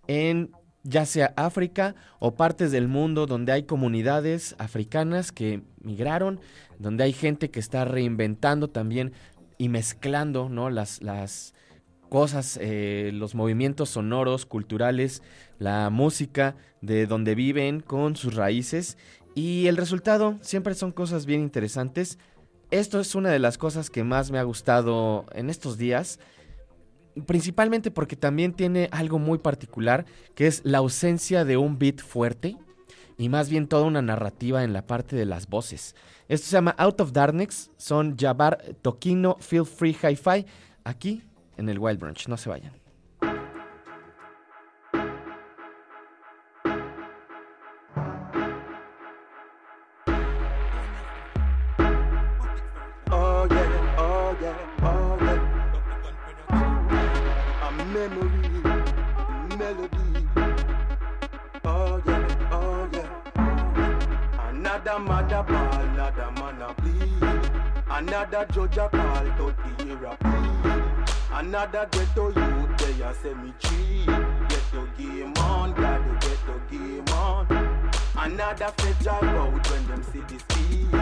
en 0.07 0.51
ya 0.85 1.07
sea 1.07 1.33
África 1.37 1.97
o 2.21 2.35
partes 2.35 2.71
del 2.71 2.89
mundo 2.89 3.27
donde 3.27 3.53
hay 3.53 3.65
comunidades 3.65 4.55
africanas 4.59 5.33
que 5.33 5.63
migraron, 5.81 6.41
donde 6.79 7.05
hay 7.05 7.13
gente 7.13 7.51
que 7.51 7.59
está 7.59 7.85
reinventando 7.85 8.69
también 8.69 9.13
y 9.59 9.69
mezclando, 9.71 10.49
¿no? 10.49 10.71
Las, 10.71 11.03
las 11.03 11.55
cosas, 12.09 12.59
eh, 12.61 13.11
los 13.15 13.35
movimientos 13.35 13.91
sonoros, 13.91 14.47
culturales, 14.47 15.23
la 15.59 15.91
música 15.91 16.55
de 16.81 17.07
donde 17.07 17.35
viven 17.35 17.81
con 17.81 18.15
sus 18.15 18.35
raíces 18.35 18.99
y 19.35 19.67
el 19.67 19.77
resultado 19.77 20.39
siempre 20.43 20.75
son 20.75 20.93
cosas 20.93 21.27
bien 21.27 21.41
interesantes. 21.41 22.19
Esto 22.71 23.01
es 23.01 23.15
una 23.15 23.31
de 23.31 23.39
las 23.39 23.59
cosas 23.59 23.91
que 23.91 24.05
más 24.05 24.31
me 24.31 24.39
ha 24.39 24.43
gustado 24.43 25.27
en 25.33 25.51
estos 25.51 25.79
días, 25.79 26.21
principalmente 27.27 27.91
porque 27.91 28.17
también 28.17 28.53
tiene 28.53 28.89
algo 28.93 29.19
muy 29.19 29.39
particular, 29.39 30.05
que 30.35 30.47
es 30.47 30.63
la 30.65 30.79
ausencia 30.79 31.45
de 31.45 31.57
un 31.57 31.79
beat 31.79 32.01
fuerte 32.01 32.57
y 33.17 33.29
más 33.29 33.49
bien 33.49 33.69
toda 33.69 33.85
una 33.85 34.03
narrativa 34.03 34.65
en 34.65 34.73
la 34.73 34.87
parte 34.87 35.17
de 35.17 35.25
las 35.25 35.49
voces. 35.49 35.95
Esto 36.29 36.47
se 36.47 36.53
llama 36.53 36.75
Out 36.79 37.01
of 37.01 37.13
Darkness, 37.13 37.71
son 37.77 38.17
Jabbar 38.19 38.59
Tokino 38.83 39.37
Feel 39.41 39.67
Free 39.67 39.97
Hi-Fi, 40.03 40.47
aquí 40.85 41.23
en 41.57 41.69
el 41.69 41.79
Wild 41.79 42.01
Branch, 42.01 42.29
no 42.29 42.37
se 42.37 42.49
vayan. 42.49 42.84
that 71.73 71.91
ghetto 71.93 72.27
youth, 72.29 72.79
they 72.79 73.03
a 73.03 73.15
say 73.15 73.35
me 73.35 73.53
cheat. 73.59 74.07
Ghetto 74.07 74.87
game 74.99 75.33
on, 75.39 75.73
got 75.75 76.01
the 76.05 76.15
ghetto 76.27 76.61
game 76.71 77.09
on. 77.15 77.47
Another 78.17 78.73
federal 78.77 79.25
out 79.25 79.71
when 79.71 79.87
them 79.87 80.03
see 80.13 80.21
the 80.21 80.39
speed. 80.39 80.95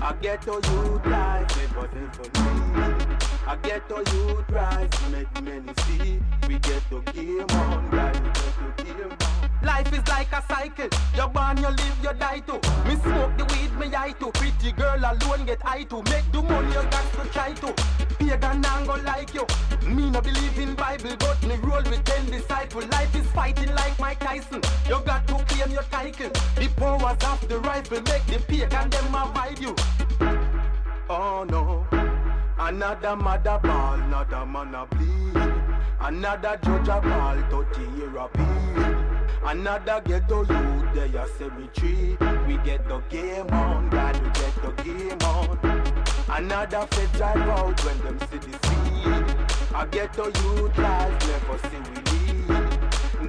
I 0.00 0.14
ghetto 0.20 0.54
youth 0.54 1.06
life, 1.06 1.50
everything 1.62 2.10
for 2.10 2.26
me. 2.42 3.16
I 3.46 3.56
ghetto 3.62 3.98
youth 3.98 4.44
rise, 4.50 4.90
make 5.10 5.42
many 5.42 5.72
see. 5.86 6.20
We 6.46 6.58
get 6.58 6.82
ghetto 6.90 7.00
game 7.12 7.40
on, 7.40 7.90
got 7.90 8.14
the 8.14 8.20
ghetto 8.20 8.84
game 8.84 9.10
on. 9.10 9.25
Life 9.62 9.92
is 9.92 10.06
like 10.08 10.32
a 10.32 10.42
cycle. 10.48 10.88
You 11.16 11.28
born, 11.28 11.56
you 11.58 11.68
live, 11.68 11.98
you 12.02 12.12
die 12.14 12.40
too. 12.40 12.60
Me 12.86 12.96
smoke 12.96 13.36
the 13.38 13.44
weed, 13.52 13.72
me 13.78 13.94
eye 13.94 14.14
too. 14.18 14.30
Pretty 14.32 14.72
girl 14.72 14.98
alone 14.98 15.46
get 15.46 15.60
eye 15.64 15.84
too. 15.84 16.02
Make 16.04 16.30
the 16.32 16.42
money 16.42 16.68
you 16.68 16.82
got 16.82 17.12
to 17.12 17.28
try 17.30 17.52
to. 17.52 17.72
Pagan 18.18 18.64
and 18.64 18.86
go 18.86 18.94
like 19.04 19.34
you. 19.34 19.46
Me 19.86 20.10
no 20.10 20.20
believe 20.20 20.58
in 20.58 20.74
Bible, 20.74 21.16
but 21.18 21.42
me 21.42 21.56
roll 21.56 21.82
with 21.82 22.04
ten 22.04 22.26
disciples. 22.26 22.86
Life 22.88 23.14
is 23.14 23.26
fighting 23.28 23.74
like 23.74 23.98
Mike 23.98 24.20
Tyson. 24.20 24.60
You 24.88 25.00
got 25.04 25.26
to 25.28 25.34
claim 25.44 25.70
your 25.70 25.84
title. 25.84 26.30
The 26.56 26.68
powers 26.76 27.22
of 27.24 27.48
the 27.48 27.58
rifle 27.60 28.02
make 28.02 28.26
the 28.26 28.38
pagan 28.46 28.90
them 28.90 29.14
avoid 29.14 29.58
you. 29.58 29.74
Oh 31.08 31.44
no. 31.48 31.86
Another 32.58 33.16
mother 33.16 33.60
ball, 33.62 33.94
another 33.94 34.46
man 34.46 34.74
a 34.74 34.86
bleed. 34.86 35.36
Another 36.00 36.58
judge 36.62 36.88
a 36.88 37.00
call, 37.00 37.64
30 37.64 37.98
year 37.98 38.16
appeal. 38.16 38.95
Another 39.44 40.02
ghetto 40.04 40.40
youth, 40.40 40.94
there 40.94 41.22
a 41.22 41.28
cemetery. 41.38 42.16
We 42.46 42.56
get 42.64 42.86
the 42.88 43.02
game 43.08 43.48
on, 43.50 43.88
God, 43.90 44.16
we 44.22 44.30
get 44.30 44.54
the 44.62 44.82
game 44.82 45.18
on. 45.22 45.58
Another 46.28 46.86
fit 46.90 47.12
drive 47.12 47.48
out 47.48 47.84
when 47.84 47.98
them 47.98 48.18
see 48.30 48.38
the 48.38 48.52
sea. 48.66 49.74
A 49.74 49.86
ghetto 49.86 50.26
youth 50.26 50.78
lies, 50.78 51.26
never 51.28 51.58
see 51.68 51.90
we 51.90 51.96
leave. 51.96 52.16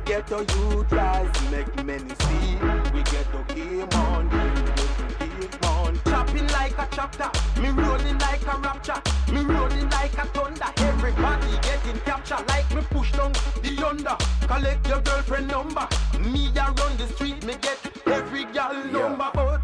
Ghetto 0.08 0.40
youth 0.40 0.90
rise, 0.94 1.52
make 1.52 1.84
many 1.84 2.08
see. 2.08 2.56
We 2.94 3.04
get 3.04 3.28
the 3.34 3.44
game 3.54 3.90
on, 3.92 4.30
we 4.30 4.38
get 4.40 5.20
the 5.20 5.26
game 5.26 5.70
on. 5.70 6.00
Chopping 6.06 6.48
like 6.48 6.78
a 6.78 6.88
chopper, 6.96 7.30
me 7.62 7.68
rolling 7.72 8.18
like 8.20 8.42
a 8.44 8.58
rapture, 8.58 9.02
me 9.34 9.42
rolling 9.42 9.90
like 9.90 10.14
a 10.14 10.26
thunder. 10.28 10.72
Everybody 10.78 11.52
getting 11.62 12.00
captured 12.06 12.48
like 12.48 12.74
me 12.74 12.84
push 12.90 13.12
down 13.12 13.34
the 13.62 13.74
yonder. 13.74 14.16
Collect 14.48 14.88
your 14.88 15.02
girlfriend 15.02 15.48
number. 15.50 15.88
Me 16.20 16.50
a 16.56 16.72
run 16.72 16.98
the 16.98 17.08
street, 17.08 17.46
me 17.46 17.56
get 17.62 17.78
every 18.06 18.46
gal 18.46 18.74
number. 18.86 19.30
But 19.34 19.62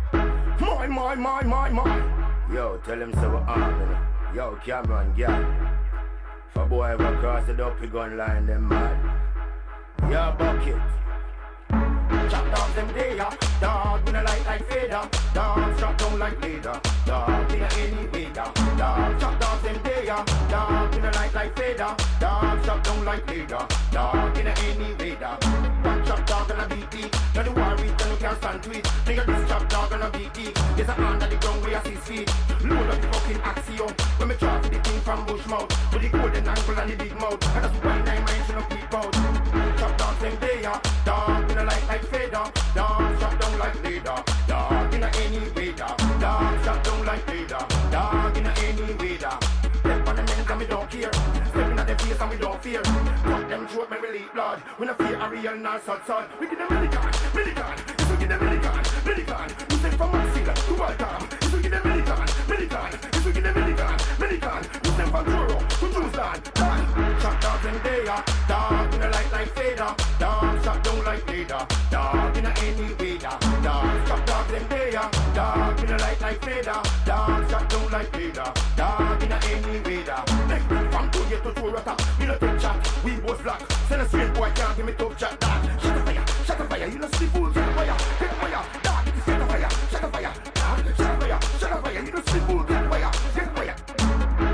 my, 0.60 0.88
my, 0.88 1.15
my, 1.15 1.43
my, 1.43 1.69
my. 1.69 2.54
Yo, 2.54 2.78
tell 2.86 3.02
him 3.02 3.13
so 3.13 3.19
uh, 3.19 3.30
we're 3.30 3.38
armed. 3.39 3.98
Yo, 4.36 4.60
Cameron. 4.65 5.13
If 5.17 6.56
a 6.56 6.65
boy 6.65 6.84
ever 6.84 7.17
cross 7.17 7.48
the 7.48 7.54
dopey 7.54 7.88
gun 7.88 8.17
line, 8.17 8.46
them 8.46 8.67
mad. 8.67 9.00
Yo, 10.12 10.36
bucket. 10.38 11.03
Down 12.76 12.88
them 12.88 12.96
there, 12.96 13.30
dog 13.62 14.10
in 14.10 14.16
a 14.16 14.24
light 14.24 14.46
like 14.46 14.68
fader, 14.68 15.08
dog 15.34 15.80
shot 15.80 15.98
down 15.98 16.18
like 16.18 16.42
leader, 16.42 16.80
dog 17.06 17.52
in 17.52 17.62
any 17.62 18.08
way, 18.08 18.34
dog 18.34 18.56
chop 19.20 19.40
down 19.40 19.64
them 19.64 19.80
there, 19.84 20.06
dog 20.50 20.96
in 20.96 21.06
a 21.06 21.12
light 21.12 21.34
like 21.36 21.56
fader, 21.56 21.96
dog 22.20 22.66
shot 22.66 22.84
down 22.84 23.06
like 23.06 23.30
leader, 23.30 23.68
dog 23.92 24.38
in 24.40 24.48
any 24.48 24.94
way, 24.96 25.16
dog. 25.16 25.44
One 25.84 26.04
chop 26.06 26.26
dog 26.26 26.50
and 26.50 26.62
a 26.62 26.76
BT, 26.76 27.12
now 27.36 27.44
the 27.44 27.52
war 27.52 27.76
with 27.76 27.98
them 27.98 28.18
can't 28.18 28.38
stand 28.38 28.64
to 28.64 28.72
it. 28.72 28.84
Nigga 29.06 29.26
this 29.26 29.50
chop 29.50 29.70
dog 29.70 29.92
and 29.92 30.04
a 30.04 30.10
BT, 30.10 30.52
there's 30.76 30.90
a 30.90 31.02
under 31.02 31.28
the 31.28 31.36
ground 31.36 31.64
where 31.64 31.78
I 31.78 31.84
see 31.84 31.96
feet. 31.96 32.34
Load 32.64 32.90
up 32.90 33.02
the 33.02 33.08
fucking 33.08 33.42
axiom, 33.42 33.94
when 34.18 34.30
me 34.30 34.36
drop 34.40 34.64
the 34.64 34.70
thing 34.70 35.02
from 35.02 35.26
Bushmouth, 35.28 35.94
with 35.94 36.02
the 36.02 36.10
golden 36.10 36.48
angle 36.48 36.80
and 36.80 36.92
the 36.92 36.96
big 36.96 37.14
mouth, 37.20 37.56
and 37.56 37.66
that's 37.66 37.78
why 37.86 38.02
nine 38.02 38.24
minds 38.26 38.50
in 38.50 38.56
a 38.56 38.62
peep 38.64 38.94
out. 38.94 39.14
Chop 39.78 39.98
down 39.98 40.20
them 40.20 40.38
there, 40.42 40.82
dog 41.06 41.52
in 41.52 41.58
a 41.60 41.64
light 41.66 41.88
like 41.88 42.04
fader, 42.06 42.44
and 52.24 52.32
we 52.32 52.38
don't 52.38 52.64
fear. 52.64 52.82
Cut 52.82 53.50
them 53.50 53.68
throat 53.68 53.90
when 53.90 54.02
we 54.02 54.12
leak 54.20 54.34
blood. 54.34 54.64
We 54.80 54.88
no 54.88 54.94
fear 54.94 55.20
a 55.20 55.30
real 55.30 55.56
nor 55.58 55.80
sud 55.82 56.02
sud. 56.08 56.26
We 56.40 56.48
get 56.48 56.58
the 56.58 56.74
milligan, 56.74 57.04
we 57.36 57.44
get 57.44 58.30
the 58.30 58.38
milligan. 58.40 58.84
We 59.70 59.76
send 59.84 59.96
from 60.00 60.12
Maxilla 60.12 60.54
to. 60.56 60.74
If 61.46 61.54
we 61.54 61.62
get 61.62 61.72
the 61.72 61.90
milligan, 61.90 62.20
we 63.26 63.32
get 63.34 63.44
the 63.44 63.52
milligan. 64.20 64.62
We 64.84 64.90
send 64.96 65.12
from 65.12 65.26
Truro 65.26 65.60
to 65.60 65.86
Jerusalem. 65.94 66.40
Dog, 66.56 67.22
shot 67.22 67.42
dogs 67.42 67.66
in 67.66 67.84
there. 67.84 68.24
Dog 68.48 68.94
in 68.94 69.02
a 69.02 69.10
light 69.10 69.32
like 69.34 69.50
fader. 69.56 69.96
Dog 70.20 70.64
shot 70.64 70.84
down 70.84 71.04
like 71.04 71.28
leader. 71.30 71.68
Dog 71.92 72.38
in 72.38 72.46
a 72.46 72.52
any 72.64 72.94
way. 72.96 73.18
Dog 73.18 74.08
shot 74.08 74.26
dogs 74.26 74.54
in 74.54 74.68
there. 74.70 75.10
Dog 75.36 75.80
in 75.84 75.90
a 75.90 75.98
light 75.98 76.22
like 76.22 76.42
fader. 76.46 76.80
Dog 77.06 77.50
shot 77.50 77.70
down 77.70 77.92
like 77.92 78.16
leader. 78.16 78.54
Dog 78.78 79.24
in 79.24 79.32
a 79.32 79.38
any. 79.52 79.64
Next 80.48 80.66
from 80.94 81.12
two 81.12 81.24
years 81.30 81.42
to 81.44 81.54
two. 81.54 82.12
We 83.04 83.16
both 83.18 83.44
black. 83.44 83.62
Send 83.89 84.02
a 84.02 84.08
straight 84.08 84.34
boy 84.34 84.52
can't 84.56 84.78
give 84.78 84.86
me 84.86 84.94
tough 84.94 85.18
chat. 85.18 85.39
Dog, 85.39 85.63
shut 85.82 85.96
the 85.96 86.04
fire. 86.04 86.26
Shut 86.46 86.58
the 86.58 86.63
fire. 86.63 86.88
You 86.88 87.00
know 87.00 87.10
see 87.12 87.26
fool. 87.28 87.54
Shut 87.54 87.66
the 87.66 87.74
fire. 87.74 87.98
Get 88.20 88.30
the 88.30 88.36
fire. 88.36 88.66
Dog, 88.84 89.06
get 89.06 89.16
the 89.16 89.46
fire. 89.46 89.70
Shut 89.92 90.02
the 90.02 90.08
fire. 90.08 90.34
Dog, 90.54 90.78
shut 90.86 91.20
the 91.20 91.26
fire. 91.26 91.39
Shut 91.60 91.70
the 91.70 91.78
fire. 91.84 92.04
You 92.04 92.12
know 92.12 92.22
see 92.22 92.39
fool. 92.39 92.63
Get 92.63 92.84
the 92.84 92.89
fire. 92.89 93.12
Get 93.36 93.46
the 93.46 93.62
fire. 93.62 93.94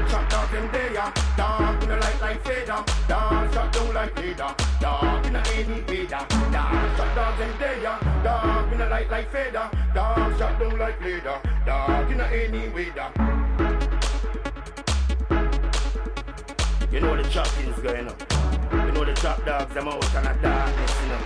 Shot 0.10 0.30
dog 0.30 0.54
in 0.56 0.72
there, 0.72 1.14
dog 1.38 1.84
in 1.84 1.92
a 1.92 1.96
light 1.98 2.22
like 2.22 2.44
fader, 2.44 2.84
dog 3.08 3.54
shot 3.54 3.72
down 3.72 3.94
like 3.94 4.18
leader, 4.18 4.56
dog 4.82 5.26
in 5.26 5.36
a 5.36 5.40
any 5.40 5.82
fader, 5.84 6.26
dog 6.52 6.98
shot 6.98 7.16
dogs 7.16 7.42
in 7.42 7.60
there, 7.60 8.00
dog 8.24 8.74
in 8.74 8.82
a 8.82 8.90
light 8.90 9.10
like 9.12 9.32
fader, 9.32 9.70
dog 9.94 10.38
shot 10.40 10.60
down 10.60 10.80
like 10.80 11.00
leader, 11.02 11.40
dog 11.66 12.12
in 12.12 12.20
a 12.20 12.26
any 12.26 12.70
wader. 12.70 13.12
You 16.92 17.00
know 17.02 17.16
the 17.16 17.30
chopping's 17.30 17.80
going 17.80 18.08
on. 18.08 18.39
You 19.20 19.26
know 19.26 19.36
the 19.36 19.36
chop 19.36 19.46
dogs 19.46 19.74
them 19.74 19.88
out 19.88 20.16
and 20.16 20.28
a 20.28 20.34
darkness, 20.42 21.02
you 21.02 21.08
know. 21.10 21.20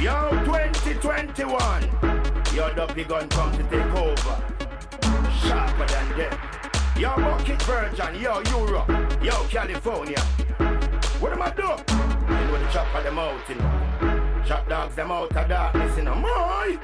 Yo, 0.00 0.30
2021, 0.44 1.88
your 2.54 2.70
dopey 2.74 3.04
gun 3.04 3.28
come 3.28 3.52
to 3.56 3.62
take 3.64 3.94
over. 3.96 4.36
Sharper 5.42 5.86
than 5.86 6.16
them. 6.16 6.38
Yo, 6.96 7.16
Bucket 7.16 7.60
Virgin, 7.62 8.14
yo, 8.20 8.40
Europe, 8.50 8.88
yo, 9.22 9.44
California. 9.48 10.20
What 11.18 11.32
am 11.32 11.42
I 11.42 11.50
do? 11.50 11.62
You 11.62 11.66
know 11.66 12.58
the 12.58 12.68
chop 12.72 12.94
of 12.94 13.02
them 13.02 13.18
out, 13.18 13.48
you 13.48 13.56
know. 13.56 13.72
Chop 14.46 14.68
dogs 14.68 14.94
them 14.94 15.10
out 15.10 15.34
of 15.34 15.48
darkness, 15.48 15.96
you 15.96 16.04
know. 16.04 16.14
My! 16.14 16.78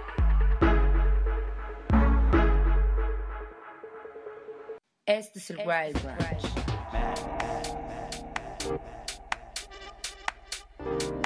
Este 5.06 5.38
es 5.38 5.50
el 10.86 11.19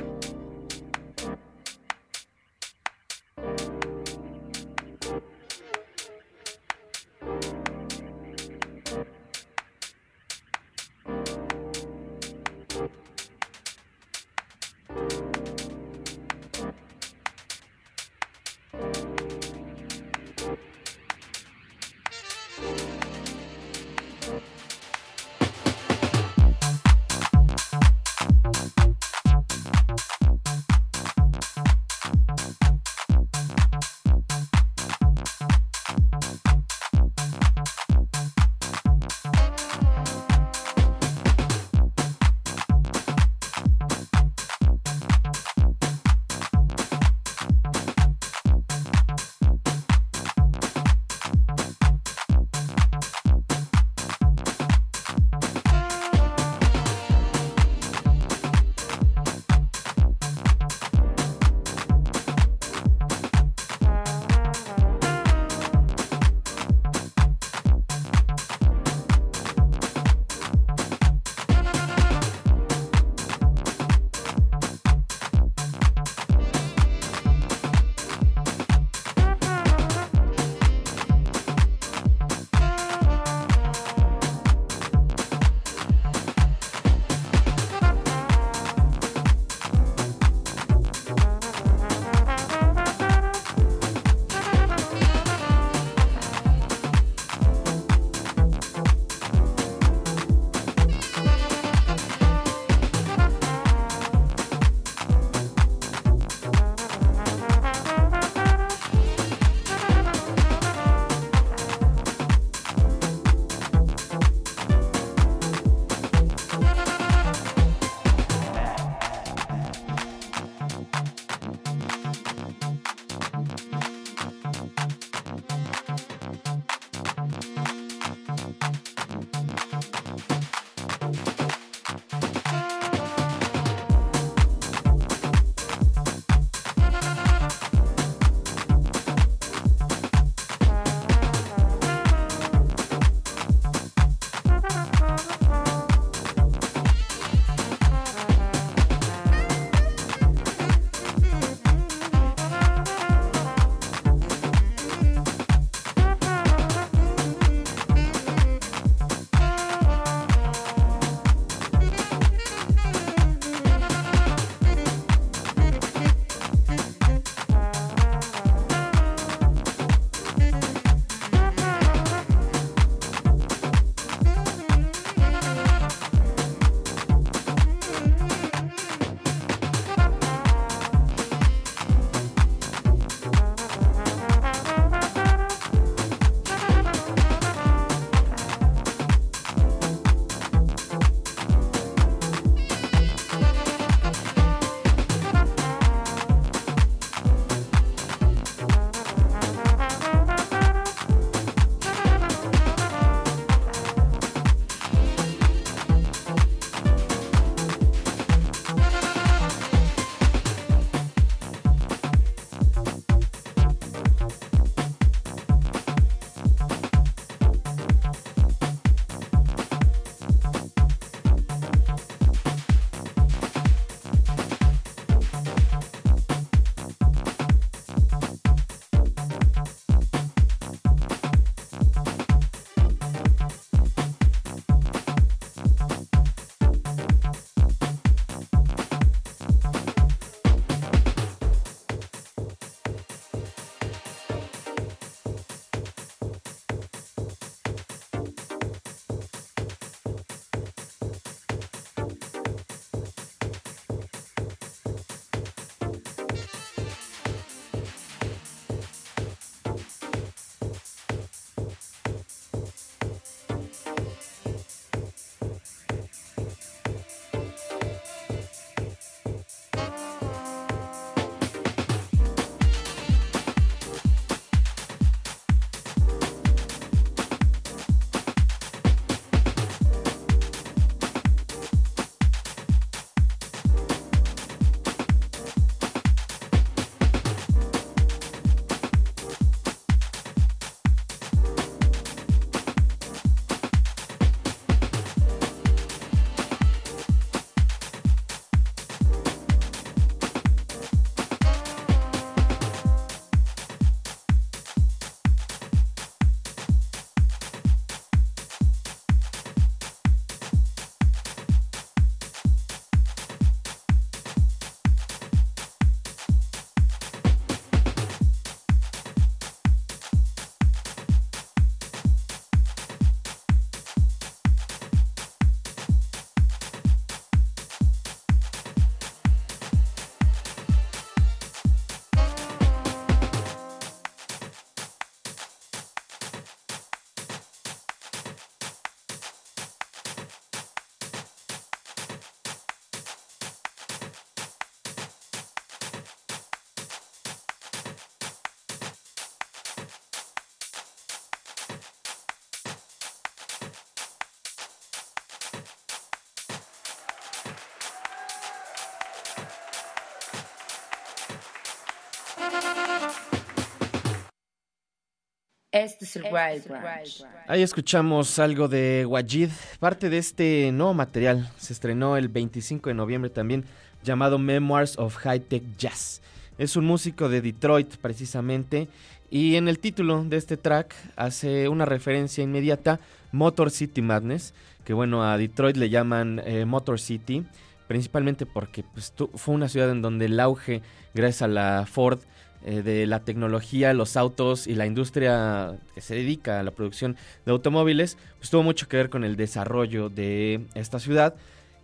Este 365.75 366.05
es 366.05 366.15
el 366.15 366.23
Wild 366.25 366.69
Branch. 366.69 367.25
Ahí 367.49 367.63
escuchamos 367.63 368.39
algo 368.39 368.69
de 368.69 369.05
Wajid, 369.07 369.51
parte 369.81 370.09
de 370.09 370.19
este 370.19 370.71
nuevo 370.71 370.95
material. 370.95 371.51
Se 371.59 371.73
estrenó 371.73 372.17
el 372.17 372.29
25 372.29 372.91
de 372.91 372.95
noviembre 372.95 373.29
también, 373.29 373.65
llamado 374.05 374.39
Memoirs 374.39 374.97
of 374.99 375.17
High 375.17 375.41
Tech 375.41 375.65
Jazz. 375.77 376.23
Es 376.59 376.77
un 376.77 376.85
músico 376.85 377.29
de 377.29 377.41
Detroit 377.41 377.97
precisamente 377.97 378.87
y 379.31 379.57
en 379.57 379.67
el 379.67 379.81
título 379.81 380.23
de 380.23 380.37
este 380.37 380.57
track 380.57 380.95
hace 381.17 381.69
una 381.69 381.85
referencia 381.85 382.45
inmediata 382.45 383.01
Motor 383.33 383.73
City 383.73 384.01
Madness, 384.01 384.55
que 384.85 384.93
bueno, 384.93 385.25
a 385.25 385.37
Detroit 385.37 385.77
le 385.77 385.91
llaman 385.91 386.41
eh, 386.45 386.67
Motor 386.67 387.01
City, 387.01 387.45
principalmente 387.89 388.47
porque 388.47 388.85
pues, 388.85 389.13
fue 389.35 389.57
una 389.57 389.69
ciudad 389.69 389.91
en 389.91 390.03
donde 390.03 390.27
el 390.27 390.39
auge, 390.39 390.83
gracias 391.15 391.43
a 391.43 391.49
la 391.49 391.85
Ford, 391.91 392.21
eh, 392.65 392.83
de 392.83 393.07
la 393.07 393.21
tecnología, 393.21 393.93
los 393.93 394.17
autos 394.17 394.67
y 394.67 394.75
la 394.75 394.87
industria 394.87 395.79
que 395.95 396.01
se 396.01 396.15
dedica 396.15 396.61
a 396.61 396.63
la 396.63 396.71
producción 396.71 397.17
de 397.45 397.53
automóviles, 397.53 398.17
pues 398.39 398.49
tuvo 398.49 398.63
mucho 398.63 398.89
que 398.89 398.97
ver 398.97 399.11
con 399.11 399.23
el 399.23 399.37
desarrollo 399.37 400.09
de 400.09 400.65
esta 400.75 400.99
ciudad 400.99 401.35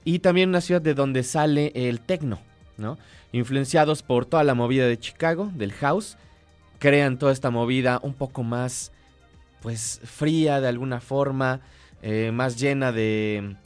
y 0.05 0.20
también 0.20 0.49
una 0.49 0.62
ciudad 0.62 0.81
de 0.81 0.95
donde 0.95 1.22
sale 1.22 1.72
el 1.74 2.01
techno, 2.01 2.39
¿no? 2.78 2.99
Influenciados 3.33 4.03
por 4.03 4.24
toda 4.24 4.43
la 4.43 4.55
movida 4.55 4.87
de 4.87 4.99
Chicago, 4.99 5.51
del 5.55 5.72
house, 5.72 6.16
crean 6.78 7.18
toda 7.18 7.33
esta 7.33 7.51
movida 7.51 8.01
un 8.03 8.14
poco 8.14 8.43
más, 8.43 8.91
pues, 9.61 10.01
fría 10.05 10.61
de 10.61 10.68
alguna 10.68 11.01
forma, 11.01 11.61
eh, 12.03 12.31
más 12.33 12.59
llena 12.59 12.91
de, 12.91 13.57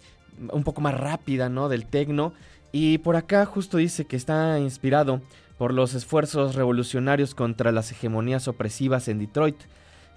un 0.50 0.64
poco 0.64 0.80
más 0.80 0.98
rápida, 0.98 1.48
¿no? 1.48 1.68
Del 1.68 1.86
techno. 1.86 2.32
Y 2.72 2.98
por 2.98 3.14
acá 3.14 3.46
justo 3.46 3.76
dice 3.76 4.04
que 4.04 4.16
está 4.16 4.58
inspirado 4.58 5.22
por 5.58 5.72
los 5.72 5.94
esfuerzos 5.94 6.54
revolucionarios 6.54 7.34
contra 7.34 7.72
las 7.72 7.90
hegemonías 7.90 8.48
opresivas 8.48 9.08
en 9.08 9.18
Detroit 9.18 9.56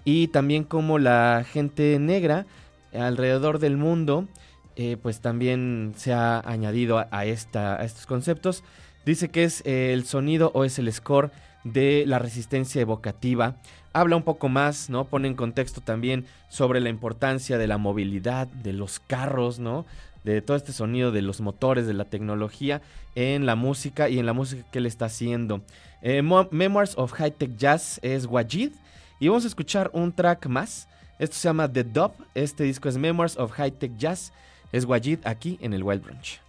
y 0.06 0.28
también 0.30 0.64
como 0.64 1.00
la 1.00 1.46
gente 1.52 2.00
negra 2.00 2.46
alrededor 2.94 3.60
del 3.60 3.78
mundo 3.78 4.28
eh, 4.80 4.96
pues 5.02 5.22
también 5.22 5.94
se 5.98 6.14
ha 6.14 6.40
añadido 6.40 7.04
a, 7.10 7.26
esta, 7.26 7.82
a 7.82 7.84
estos 7.84 8.06
conceptos. 8.06 8.64
Dice 9.08 9.30
que 9.30 9.44
es 9.44 9.64
el 9.66 10.06
sonido 10.06 10.52
o 10.54 10.66
es 10.66 10.78
el 10.78 10.94
score 10.94 11.32
de 11.64 12.04
la 12.06 12.20
resistencia 12.20 12.80
evocativa. 12.80 13.56
Habla 13.92 14.18
un 14.18 14.22
poco 14.22 14.50
más, 14.50 14.92
¿no? 14.92 15.06
Pone 15.06 15.30
en 15.30 15.34
contexto 15.34 15.82
también 15.82 16.28
sobre 16.48 16.80
la 16.80 16.90
importancia 16.90 17.58
de 17.58 17.66
la 17.66 17.80
movilidad, 17.80 18.46
de 18.46 18.74
los 18.74 19.00
carros, 19.00 19.58
¿no? 19.58 19.88
De 20.34 20.42
todo 20.42 20.58
este 20.58 20.74
sonido 20.74 21.12
de 21.12 21.22
los 21.22 21.42
motores, 21.42 21.88
de 21.88 21.94
la 21.94 22.06
tecnología 22.06 22.82
en 23.16 23.46
la 23.46 23.56
música 23.56 24.10
y 24.10 24.20
en 24.20 24.26
la 24.26 24.34
música 24.34 24.66
que 24.72 24.80
él 24.80 24.86
está 24.86 25.06
haciendo. 25.06 25.62
Eh, 26.02 26.22
Memoirs 26.22 26.98
of 26.98 27.12
High 27.14 27.32
Tech 27.32 27.58
Jazz 27.58 28.00
es 28.02 28.26
Wajid 28.26 28.72
y 29.20 29.28
vamos 29.28 29.46
a 29.46 29.48
escuchar 29.48 29.90
un 29.94 30.12
track 30.12 30.46
más. 30.48 30.88
Esto 31.20 31.36
se 31.36 31.48
llama 31.48 31.72
The 31.72 31.84
Dub. 31.84 32.12
Este 32.36 32.64
disco 32.64 32.90
es 32.90 32.98
Memoirs 32.98 33.38
of 33.38 33.52
High 33.52 33.72
Tech 33.72 33.98
Jazz. 33.98 34.32
Es 34.72 34.86
Wajid 34.86 35.20
aquí 35.24 35.58
en 35.62 35.74
el 35.74 35.84
Wild 35.84 36.04
Branch. 36.04 36.47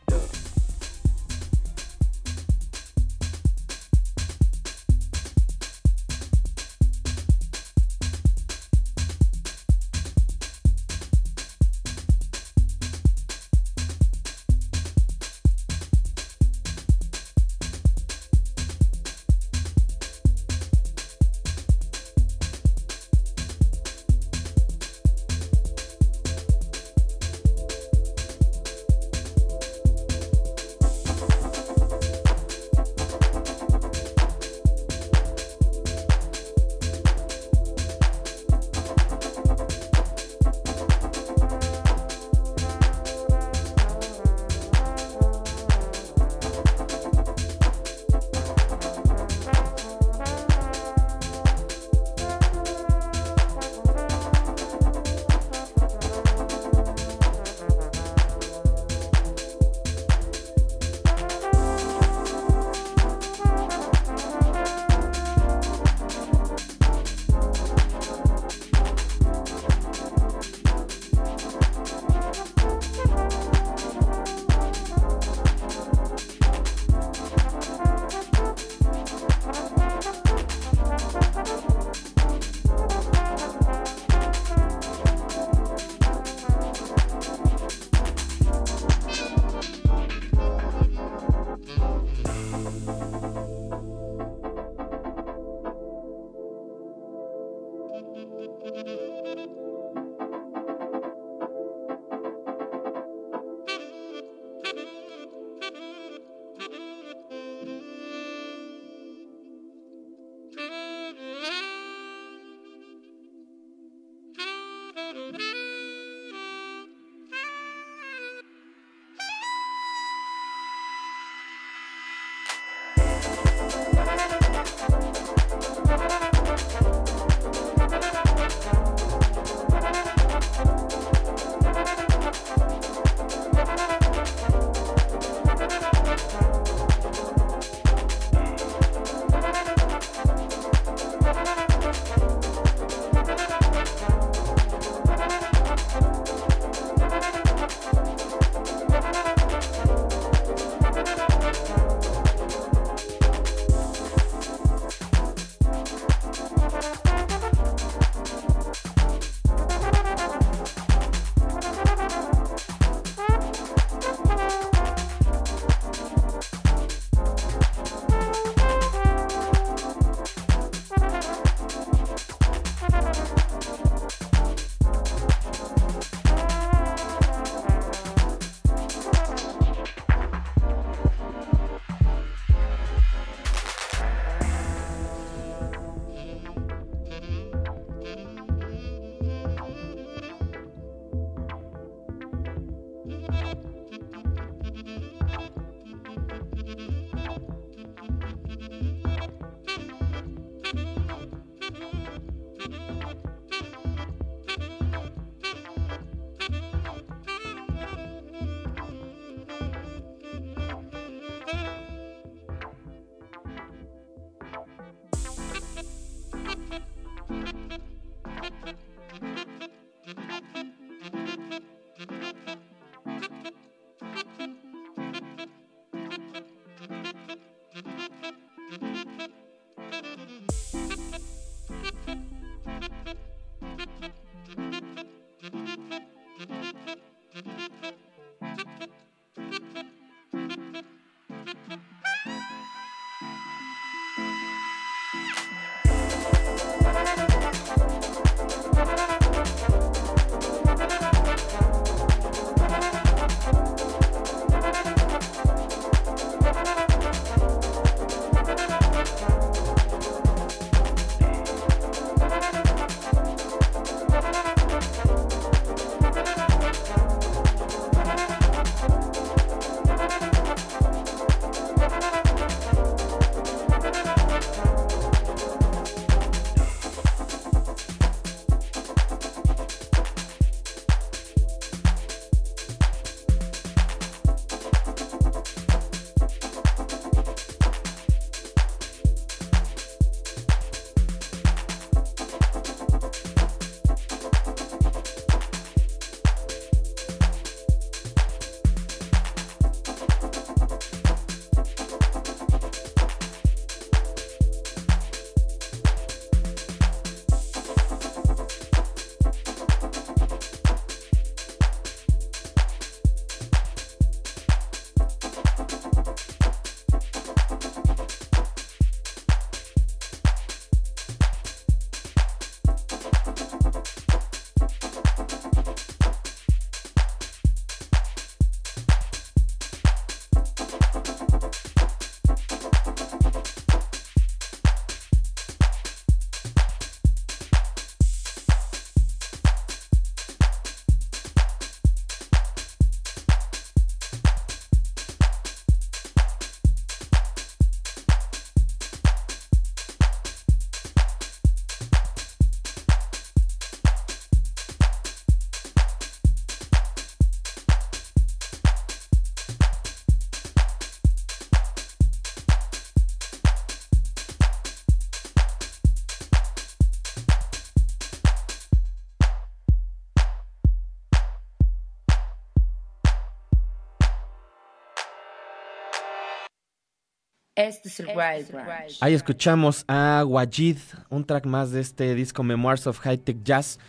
Este 377.59 377.89
es 377.89 377.99
el 377.99 378.07
Wild 378.07 378.53
Branch. 378.53 378.97
Ahí 379.01 379.15
escuchamos 379.15 379.85
a 379.89 380.23
Wajid, 380.25 380.77
un 381.11 381.25
track 381.25 381.45
más 381.45 381.73
de 381.73 381.81
este 381.81 382.15
disco 382.15 382.45
Memoirs 382.45 382.87
of 382.87 383.01
High 383.01 383.19
Tech 383.19 383.43
Jazz. 383.43 383.81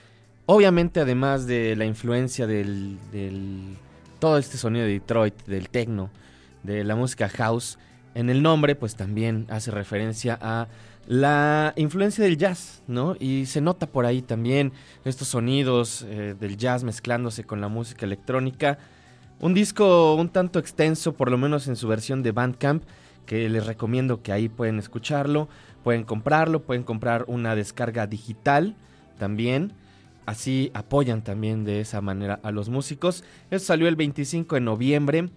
Obviamente, 0.47 0.99
además 1.01 1.45
de 1.45 1.75
la 1.75 1.85
influencia 1.85 2.47
del, 2.47 2.97
del 3.11 3.77
todo 4.17 4.39
este 4.39 4.57
sonido 4.57 4.85
de 4.87 4.93
Detroit, 4.93 5.45
del 5.45 5.69
techno, 5.69 6.09
de 6.63 6.83
la 6.83 6.95
música 6.95 7.29
house, 7.29 7.77
en 8.15 8.31
el 8.31 8.41
nombre, 8.41 8.73
pues 8.73 8.95
también 8.95 9.45
hace 9.51 9.69
referencia 9.69 10.39
a 10.41 10.67
la 11.05 11.73
influencia 11.75 12.23
del 12.23 12.37
jazz, 12.37 12.81
¿no? 12.87 13.15
Y 13.19 13.45
se 13.45 13.61
nota 13.61 13.85
por 13.85 14.07
ahí 14.07 14.23
también 14.23 14.73
estos 15.05 15.27
sonidos 15.27 16.07
eh, 16.09 16.33
del 16.39 16.57
jazz 16.57 16.83
mezclándose 16.83 17.43
con 17.43 17.61
la 17.61 17.67
música 17.67 18.07
electrónica. 18.07 18.79
Un 19.39 19.53
disco 19.53 20.15
un 20.15 20.29
tanto 20.29 20.57
extenso, 20.57 21.13
por 21.13 21.29
lo 21.29 21.37
menos 21.37 21.67
en 21.67 21.75
su 21.75 21.87
versión 21.87 22.23
de 22.23 22.31
Bandcamp 22.31 22.83
que 23.29 23.47
les 23.47 23.67
recomiendo 23.67 24.23
que 24.23 24.31
ahí 24.31 24.49
pueden 24.49 24.79
escucharlo, 24.79 25.49
pueden 25.83 26.03
comprarlo, 26.03 26.63
pueden 26.63 26.81
comprar 26.81 27.25
una 27.27 27.53
descarga 27.53 28.07
digital 28.07 28.75
también. 29.19 29.73
Así 30.25 30.71
apoyan 30.73 31.23
también 31.23 31.63
de 31.63 31.79
esa 31.79 32.01
manera 32.01 32.39
a 32.41 32.49
los 32.49 32.69
músicos. 32.69 33.23
Eso 33.51 33.67
salió 33.67 33.87
el 33.87 33.95
25 33.95 34.55
de 34.55 34.61
noviembre 34.61 35.29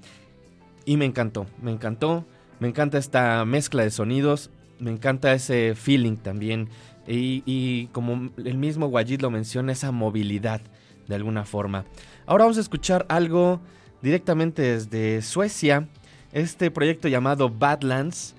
y 0.86 0.97
me 0.97 1.05
encantó, 1.05 1.45
me 1.61 1.70
encantó. 1.70 2.24
Me 2.61 2.68
encanta 2.68 2.97
esta 2.97 3.45
mezcla 3.45 3.82
de 3.82 3.90
sonidos, 3.90 4.49
me 4.78 4.90
encanta 4.90 5.34
ese 5.34 5.74
feeling 5.74 6.16
también. 6.16 6.70
Y, 7.07 7.88
como 7.93 8.30
el 8.38 8.57
mismo 8.57 8.86
Wajid 8.86 9.20
lo 9.20 9.30
menciona, 9.30 9.72
esa 9.72 9.93
movilidad 9.93 10.62
de 11.09 11.14
alguna 11.14 11.45
forma. 11.45 11.84
Ahora 12.24 12.45
vamos 12.45 12.57
a 12.57 12.62
escuchar 12.62 13.05
algo 13.11 13.61
directamente 14.01 14.62
desde 14.62 15.20
Suecia 15.20 15.88
este 16.32 16.70
proyecto 16.70 17.08
llamado 17.08 17.50
Badlands. 17.50 18.34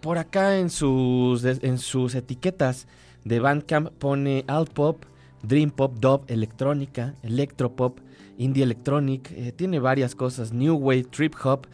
Por 0.00 0.18
acá 0.18 0.58
en 0.58 0.68
sus, 0.68 1.44
en 1.44 1.78
sus 1.78 2.14
etiquetas 2.14 2.86
de 3.24 3.38
Bandcamp 3.38 3.90
pone 3.90 4.44
alt 4.48 4.70
pop, 4.70 5.04
dream 5.42 5.70
pop, 5.70 5.94
dub, 6.00 6.24
electrónica, 6.26 7.14
electropop, 7.22 7.98
indie 8.36 8.64
electronic, 8.64 9.30
eh, 9.32 9.52
tiene 9.52 9.78
varias 9.78 10.14
cosas, 10.14 10.52
new 10.52 10.74
wave, 10.74 11.04
trip 11.04 11.34
hop. 11.44 11.66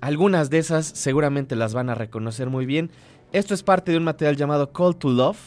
Algunas 0.00 0.50
de 0.50 0.58
esas 0.58 0.86
seguramente 0.86 1.56
las 1.56 1.74
van 1.74 1.90
a 1.90 1.94
reconocer 1.94 2.50
muy 2.50 2.66
bien. 2.66 2.90
Esto 3.32 3.54
es 3.54 3.62
parte 3.62 3.92
de 3.92 3.98
un 3.98 4.04
material 4.04 4.36
llamado 4.36 4.72
Call 4.72 4.96
to 4.96 5.08
Love. 5.08 5.38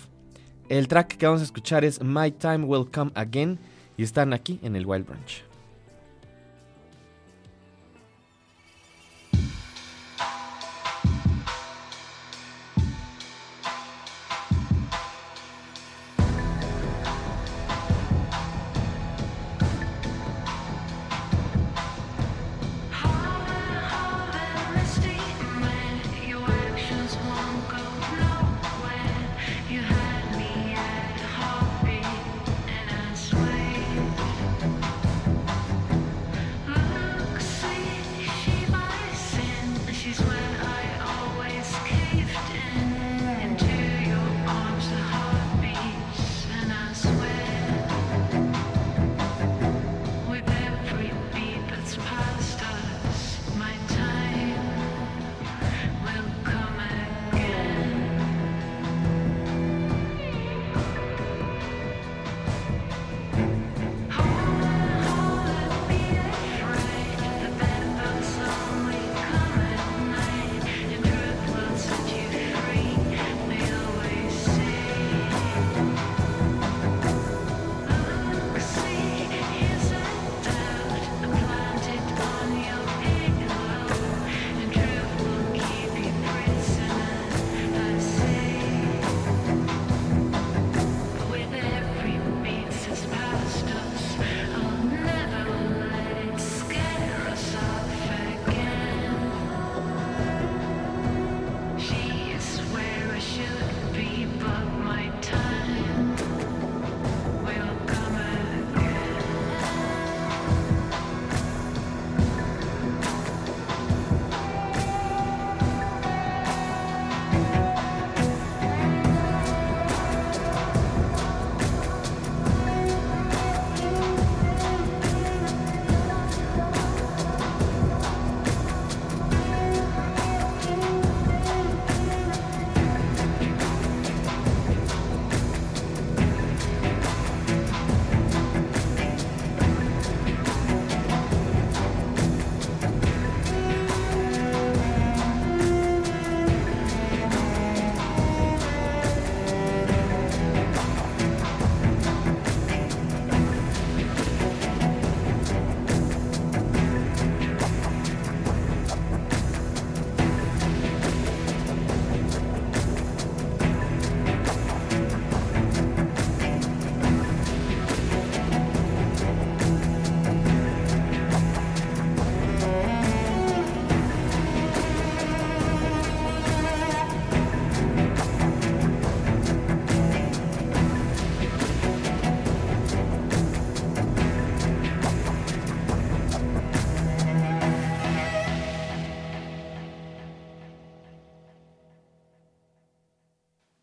El 0.69 0.87
track 0.87 1.17
que 1.17 1.25
vamos 1.25 1.41
a 1.41 1.45
escuchar 1.45 1.85
es 1.85 2.01
My 2.01 2.31
Time 2.31 2.65
Will 2.65 2.89
Come 2.91 3.11
Again 3.15 3.59
y 3.97 4.03
están 4.03 4.33
aquí 4.33 4.59
en 4.63 4.75
el 4.75 4.85
Wild 4.85 5.05
Branch. 5.05 5.50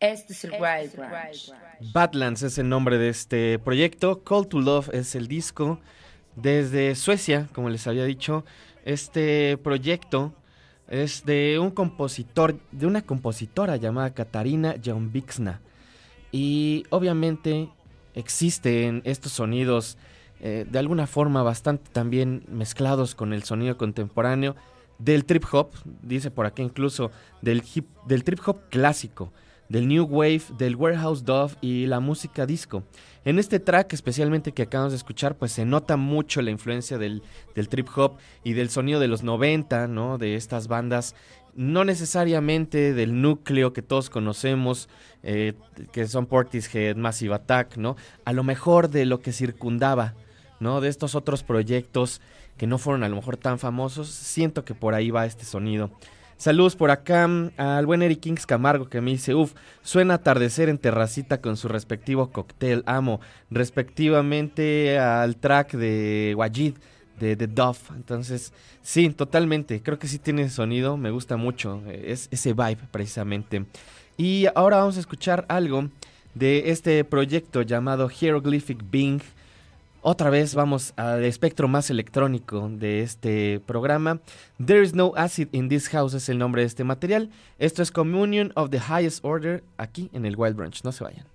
Este 0.09 0.33
es 0.33 0.43
el 0.43 0.53
Wild 0.53 0.95
Branch. 0.95 1.53
Badlands 1.93 2.41
es 2.41 2.57
el 2.57 2.67
nombre 2.67 2.97
de 2.97 3.09
este 3.09 3.59
proyecto. 3.59 4.23
Call 4.23 4.47
to 4.47 4.59
Love 4.59 4.89
es 4.91 5.13
el 5.13 5.27
disco. 5.27 5.79
Desde 6.35 6.95
Suecia, 6.95 7.47
como 7.53 7.69
les 7.69 7.85
había 7.85 8.05
dicho, 8.05 8.43
este 8.85 9.55
proyecto 9.57 10.33
es 10.87 11.25
de 11.25 11.59
un 11.59 11.69
compositor, 11.69 12.59
de 12.71 12.87
una 12.87 13.03
compositora 13.03 13.75
llamada 13.75 14.15
Katarina 14.15 14.73
Jaunbixna. 14.83 15.61
Y 16.31 16.85
obviamente 16.89 17.69
existen 18.15 19.03
estos 19.05 19.33
sonidos 19.33 19.95
eh, 20.39 20.65
de 20.67 20.79
alguna 20.79 21.05
forma 21.05 21.43
bastante 21.43 21.91
también 21.91 22.45
mezclados 22.47 23.13
con 23.13 23.31
el 23.31 23.43
sonido 23.43 23.77
contemporáneo. 23.77 24.55
del 24.97 25.23
trip 25.23 25.45
hop, 25.51 25.69
dice 26.01 26.31
por 26.31 26.47
aquí 26.47 26.63
incluso 26.63 27.11
del, 27.43 27.63
hip, 27.73 27.87
del 28.07 28.23
trip 28.23 28.39
hop 28.45 28.69
clásico, 28.69 29.31
del 29.69 29.87
new 29.87 30.03
wave, 30.03 30.41
del 30.57 30.75
warehouse 30.75 31.23
dove 31.23 31.55
y 31.61 31.85
la 31.85 31.99
música 31.99 32.45
disco. 32.45 32.83
En 33.23 33.37
este 33.37 33.59
track, 33.59 33.93
especialmente 33.93 34.51
que 34.51 34.63
acabamos 34.63 34.93
de 34.93 34.97
escuchar, 34.97 35.35
pues 35.35 35.51
se 35.51 35.65
nota 35.65 35.97
mucho 35.97 36.41
la 36.41 36.51
influencia 36.51 36.97
del, 36.97 37.21
del 37.55 37.69
trip 37.69 37.87
hop 37.95 38.17
y 38.43 38.53
del 38.53 38.69
sonido 38.69 38.99
de 38.99 39.07
los 39.07 39.23
90, 39.23 39.87
¿no? 39.87 40.17
De 40.17 40.35
estas 40.35 40.67
bandas 40.67 41.15
no 41.55 41.83
necesariamente 41.83 42.93
del 42.93 43.21
núcleo 43.21 43.73
que 43.73 43.81
todos 43.81 44.09
conocemos, 44.09 44.87
eh, 45.23 45.53
que 45.91 46.07
son 46.07 46.25
Portishead, 46.25 46.95
Massive 46.95 47.35
Attack, 47.35 47.77
¿no? 47.77 47.97
A 48.23 48.33
lo 48.33 48.43
mejor 48.43 48.89
de 48.89 49.05
lo 49.05 49.19
que 49.21 49.33
circundaba, 49.33 50.13
¿no? 50.59 50.79
De 50.79 50.89
estos 50.89 51.15
otros 51.15 51.43
proyectos 51.43 52.21
que 52.57 52.67
no 52.67 52.77
fueron 52.77 53.03
a 53.03 53.09
lo 53.09 53.15
mejor 53.15 53.37
tan 53.37 53.59
famosos, 53.59 54.09
siento 54.09 54.63
que 54.63 54.73
por 54.73 54.93
ahí 54.93 55.11
va 55.11 55.25
este 55.25 55.45
sonido. 55.45 55.91
Saludos 56.39 56.77
por 56.77 56.89
acá 56.89 57.27
mm, 57.27 57.51
al 57.57 57.85
buen 57.85 58.01
Eric 58.01 58.21
Kings 58.21 58.45
Camargo 58.45 58.87
que 58.87 59.01
me 59.01 59.11
dice, 59.11 59.35
uff, 59.35 59.55
suena 59.81 60.13
atardecer 60.13 60.69
en 60.69 60.77
terracita 60.77 61.41
con 61.41 61.57
su 61.57 61.67
respectivo 61.67 62.31
cóctel, 62.31 62.81
amo, 62.85 63.19
respectivamente 63.49 64.97
al 64.99 65.35
track 65.35 65.73
de 65.73 66.33
Wajid 66.37 66.75
de 67.19 67.35
The 67.35 67.47
Duff. 67.47 67.91
Entonces, 67.91 68.53
sí, 68.81 69.09
totalmente. 69.09 69.83
Creo 69.83 69.99
que 69.99 70.07
sí 70.07 70.17
tiene 70.17 70.49
sonido. 70.49 70.95
Me 70.95 71.11
gusta 71.11 71.35
mucho. 71.35 71.83
Es 71.91 72.29
ese 72.31 72.53
vibe, 72.53 72.87
precisamente. 72.89 73.65
Y 74.15 74.45
ahora 74.55 74.77
vamos 74.77 74.95
a 74.95 75.01
escuchar 75.01 75.45
algo 75.49 75.89
de 76.35 76.71
este 76.71 77.03
proyecto 77.03 77.63
llamado 77.63 78.07
Hieroglyphic 78.07 78.81
Bing. 78.89 79.21
Otra 80.01 80.29
vez 80.29 80.55
vamos 80.55 80.93
al 80.95 81.25
espectro 81.25 81.67
más 81.67 81.89
electrónico 81.89 82.69
de 82.69 83.01
este 83.01 83.59
programa. 83.59 84.21
There 84.65 84.81
is 84.81 84.93
no 84.93 85.11
acid 85.17 85.49
in 85.51 85.67
this 85.67 85.89
house 85.89 86.13
es 86.13 86.29
el 86.29 86.37
nombre 86.37 86.61
de 86.61 86.67
este 86.67 86.85
material. 86.85 87.29
Esto 87.57 87.83
es 87.83 87.91
Communion 87.91 88.53
of 88.55 88.69
the 88.69 88.79
Highest 88.79 89.25
Order 89.25 89.61
aquí 89.77 90.09
en 90.13 90.25
el 90.25 90.37
Wild 90.37 90.55
Branch. 90.55 90.83
No 90.85 90.93
se 90.93 91.03
vayan. 91.03 91.25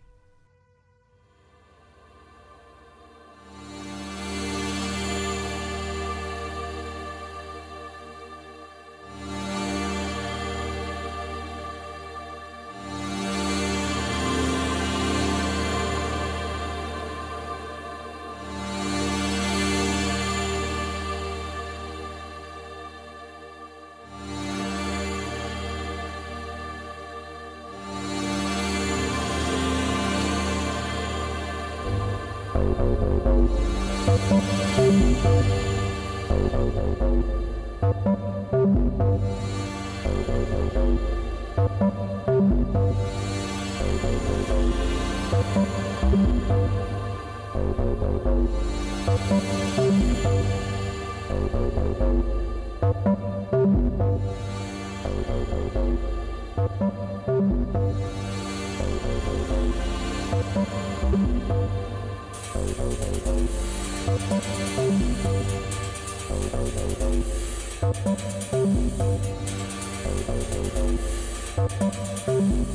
Thank 72.35 72.75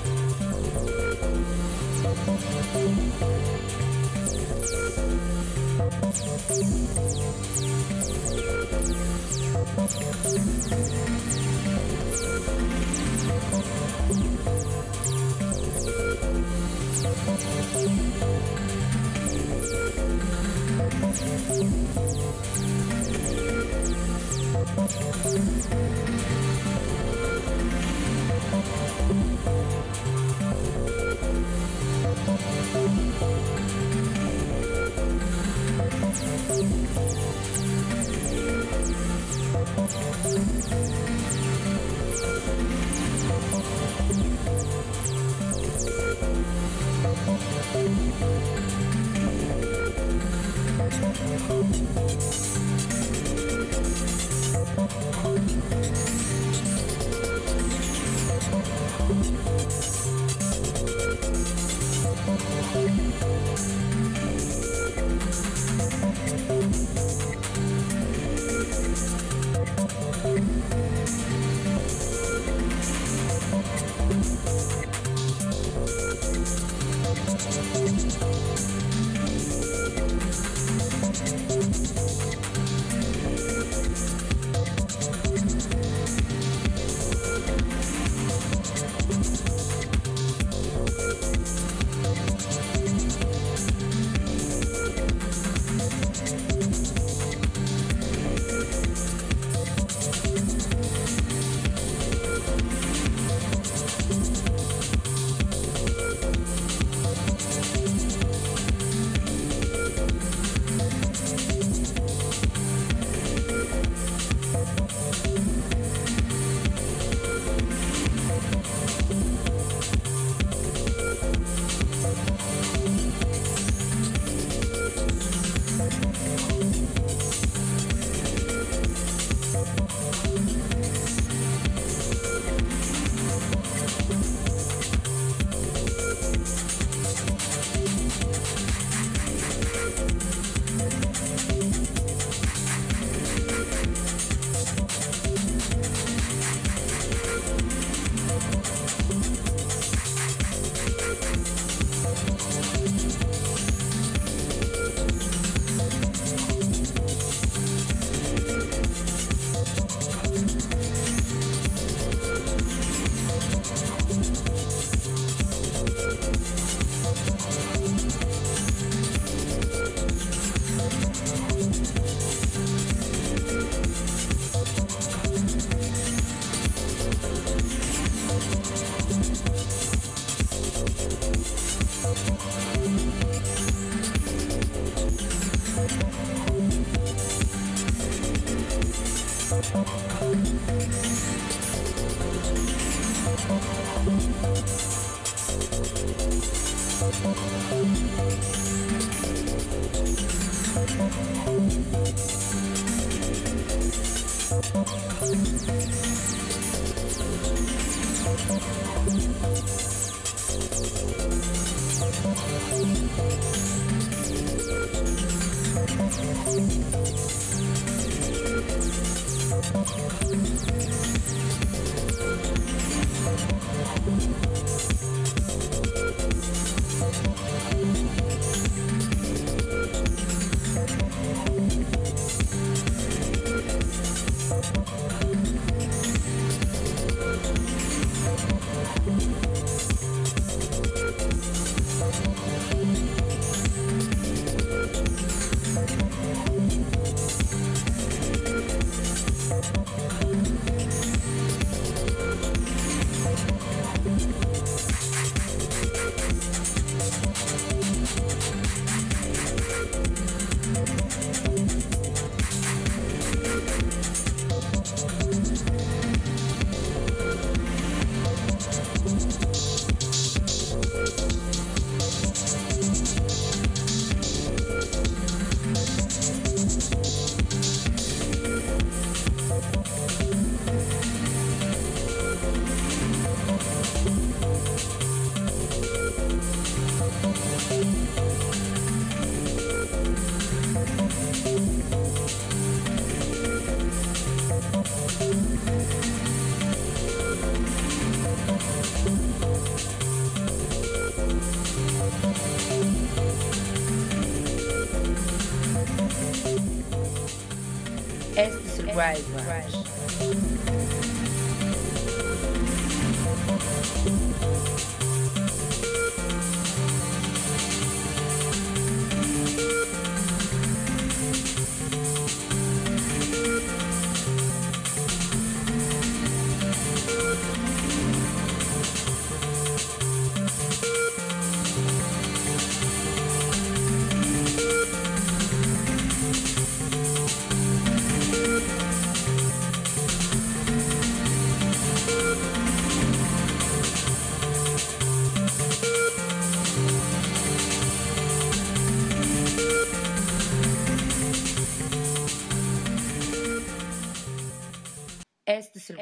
Right. 309.01 309.30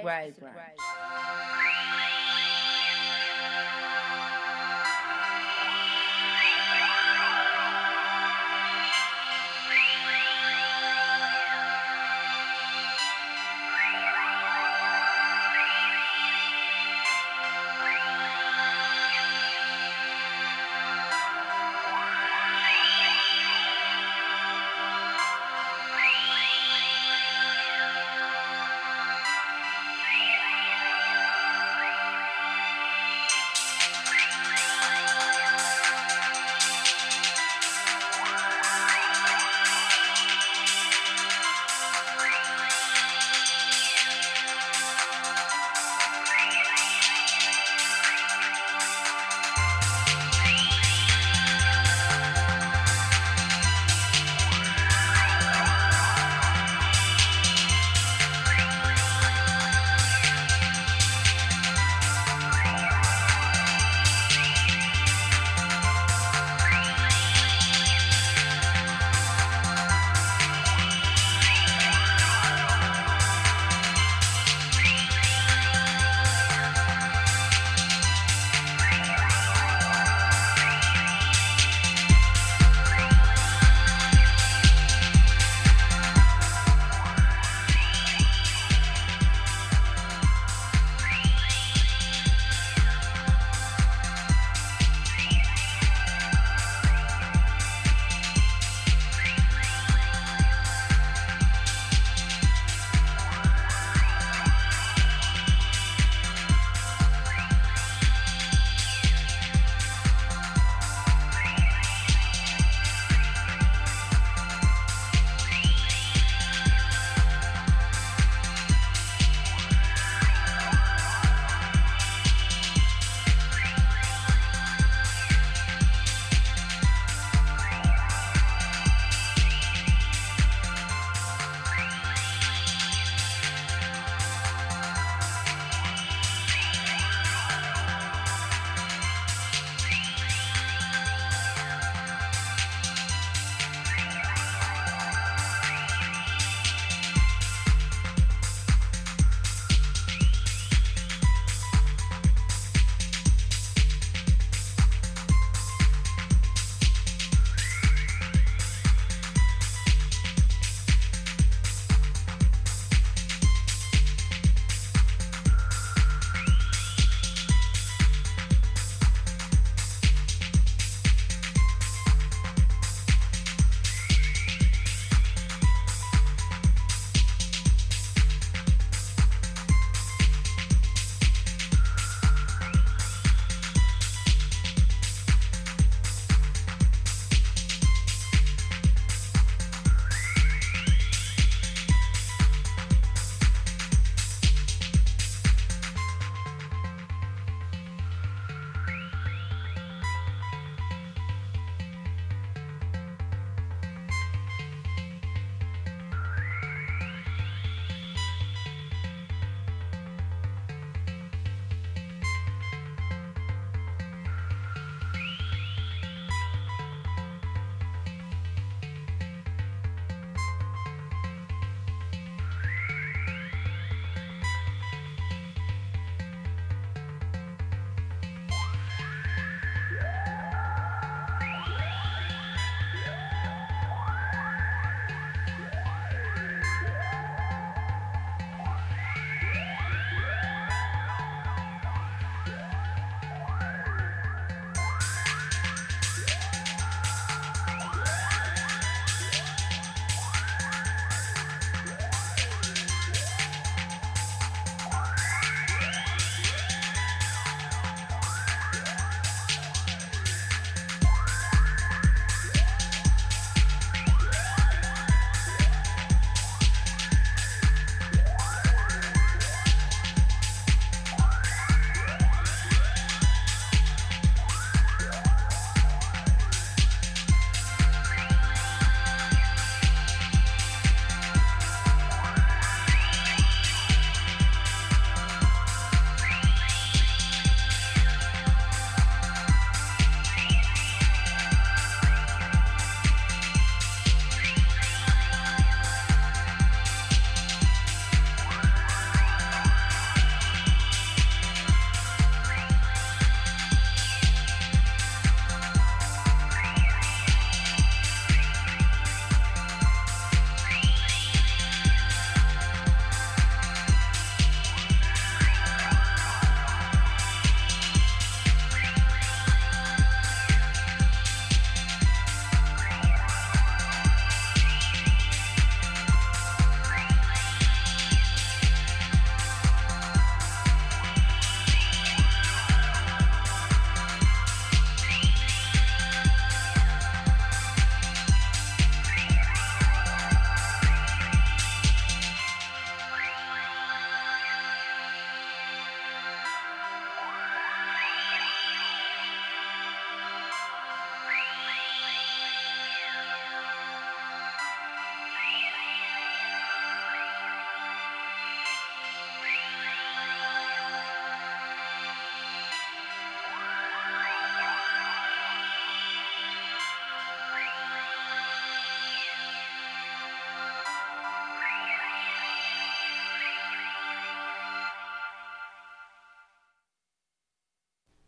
Este 0.09 0.38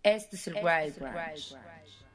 Este 0.03 0.35
es 0.35 0.47
el 0.47 0.55
Wild 0.55 0.97
Branch. 0.99 1.55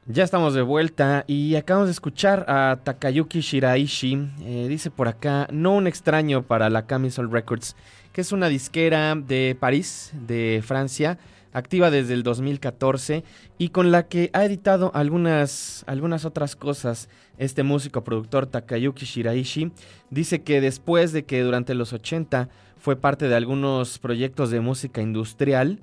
Ya 0.07 0.23
estamos 0.23 0.53
de 0.53 0.61
vuelta 0.61 1.23
y 1.25 1.55
acabamos 1.55 1.87
de 1.87 1.93
escuchar 1.93 2.43
a 2.49 2.79
Takayuki 2.83 3.39
Shiraishi. 3.39 4.29
Eh, 4.41 4.65
dice 4.67 4.91
por 4.91 5.07
acá, 5.07 5.47
no 5.51 5.73
un 5.73 5.87
extraño 5.87 6.43
para 6.43 6.69
la 6.69 6.85
Camisole 6.85 7.29
Records, 7.31 7.77
que 8.11 8.21
es 8.21 8.33
una 8.33 8.49
disquera 8.49 9.15
de 9.15 9.55
París, 9.57 10.11
de 10.13 10.61
Francia, 10.65 11.17
activa 11.53 11.89
desde 11.89 12.13
el 12.13 12.23
2014 12.23 13.23
y 13.57 13.69
con 13.69 13.91
la 13.91 14.07
que 14.07 14.31
ha 14.33 14.43
editado 14.43 14.91
algunas, 14.93 15.85
algunas 15.87 16.25
otras 16.25 16.57
cosas. 16.57 17.07
Este 17.37 17.63
músico 17.63 18.03
productor 18.03 18.47
Takayuki 18.47 19.05
Shiraishi 19.05 19.71
dice 20.09 20.41
que 20.41 20.59
después 20.59 21.13
de 21.13 21.23
que 21.23 21.41
durante 21.41 21.73
los 21.73 21.93
80 21.93 22.49
fue 22.77 22.97
parte 22.97 23.29
de 23.29 23.35
algunos 23.35 23.97
proyectos 23.99 24.51
de 24.51 24.59
música 24.59 25.01
industrial, 25.01 25.79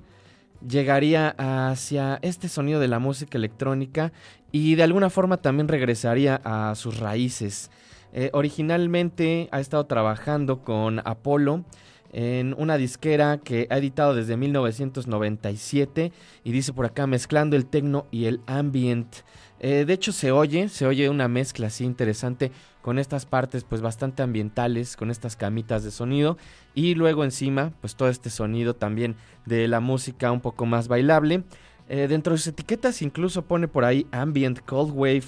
llegaría 0.67 1.35
hacia 1.37 2.19
este 2.21 2.49
sonido 2.49 2.79
de 2.79 2.87
la 2.87 2.99
música 2.99 3.37
electrónica 3.37 4.11
y 4.51 4.75
de 4.75 4.83
alguna 4.83 5.09
forma 5.09 5.37
también 5.37 5.67
regresaría 5.67 6.41
a 6.43 6.75
sus 6.75 6.99
raíces. 6.99 7.71
Eh, 8.13 8.29
originalmente 8.33 9.49
ha 9.51 9.59
estado 9.59 9.85
trabajando 9.85 10.63
con 10.63 10.99
Apollo 11.03 11.65
en 12.13 12.55
una 12.57 12.77
disquera 12.77 13.39
que 13.43 13.67
ha 13.69 13.77
editado 13.77 14.15
desde 14.15 14.37
1997 14.37 16.13
y 16.45 16.51
dice 16.51 16.71
por 16.71 16.85
acá 16.85 17.07
mezclando 17.07 17.57
el 17.57 17.65
techno 17.65 18.07
y 18.11 18.25
el 18.25 18.39
ambient. 18.47 19.13
Eh, 19.59 19.83
de 19.85 19.93
hecho 19.93 20.13
se 20.13 20.31
oye, 20.31 20.69
se 20.69 20.85
oye 20.85 21.09
una 21.09 21.27
mezcla 21.27 21.67
así 21.67 21.83
interesante 21.83 22.51
con 22.85 22.99
estas 22.99 23.25
partes 23.25 23.63
pues 23.63 23.81
bastante 23.81 24.21
ambientales, 24.21 24.95
con 24.95 25.09
estas 25.09 25.35
camitas 25.35 25.83
de 25.83 25.89
sonido 25.89 26.37
y 26.75 26.93
luego 26.93 27.23
encima 27.23 27.73
pues 27.81 27.95
todo 27.95 28.09
este 28.09 28.29
sonido 28.29 28.75
también 28.75 29.15
de 29.47 29.67
la 29.67 29.79
música 29.79 30.31
un 30.31 30.39
poco 30.39 30.67
más 30.67 30.87
bailable. 30.87 31.45
Eh, 31.89 32.05
dentro 32.07 32.33
de 32.33 32.37
sus 32.37 32.49
etiquetas 32.49 33.01
incluso 33.01 33.41
pone 33.41 33.67
por 33.67 33.85
ahí 33.85 34.05
ambient, 34.11 34.59
cold 34.59 34.91
wave, 34.93 35.23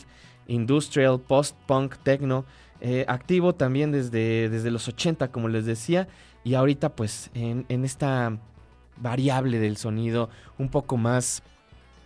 industrial, 0.45 1.19
post-punk, 1.19 1.95
techno, 2.03 2.45
eh, 2.79 3.05
activo 3.07 3.55
también 3.55 3.91
desde, 3.91 4.49
desde 4.49 4.69
los 4.69 4.87
80 4.87 5.31
como 5.31 5.47
les 5.47 5.65
decía 5.65 6.07
y 6.43 6.53
ahorita 6.53 6.95
pues 6.95 7.31
en, 7.33 7.65
en 7.69 7.85
esta 7.85 8.37
variable 8.97 9.57
del 9.57 9.77
sonido 9.77 10.29
un 10.59 10.69
poco 10.69 10.95
más 10.95 11.41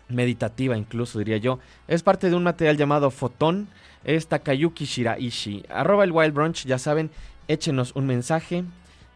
meditativa 0.08 0.78
incluso 0.78 1.20
diría 1.20 1.36
yo. 1.36 1.60
Es 1.90 2.04
parte 2.04 2.30
de 2.30 2.38
un 2.38 2.44
material 2.44 2.78
llamado 2.78 3.12
Fotón 3.12 3.68
es 4.04 4.28
Takayuki 4.28 4.86
Shiraishi. 4.86 5.64
Arroba 5.70 6.04
el 6.04 6.12
Wild 6.12 6.34
Brunch, 6.34 6.66
ya 6.66 6.78
saben, 6.78 7.12
échenos 7.48 7.96
un 7.96 8.08
mensaje, 8.08 8.64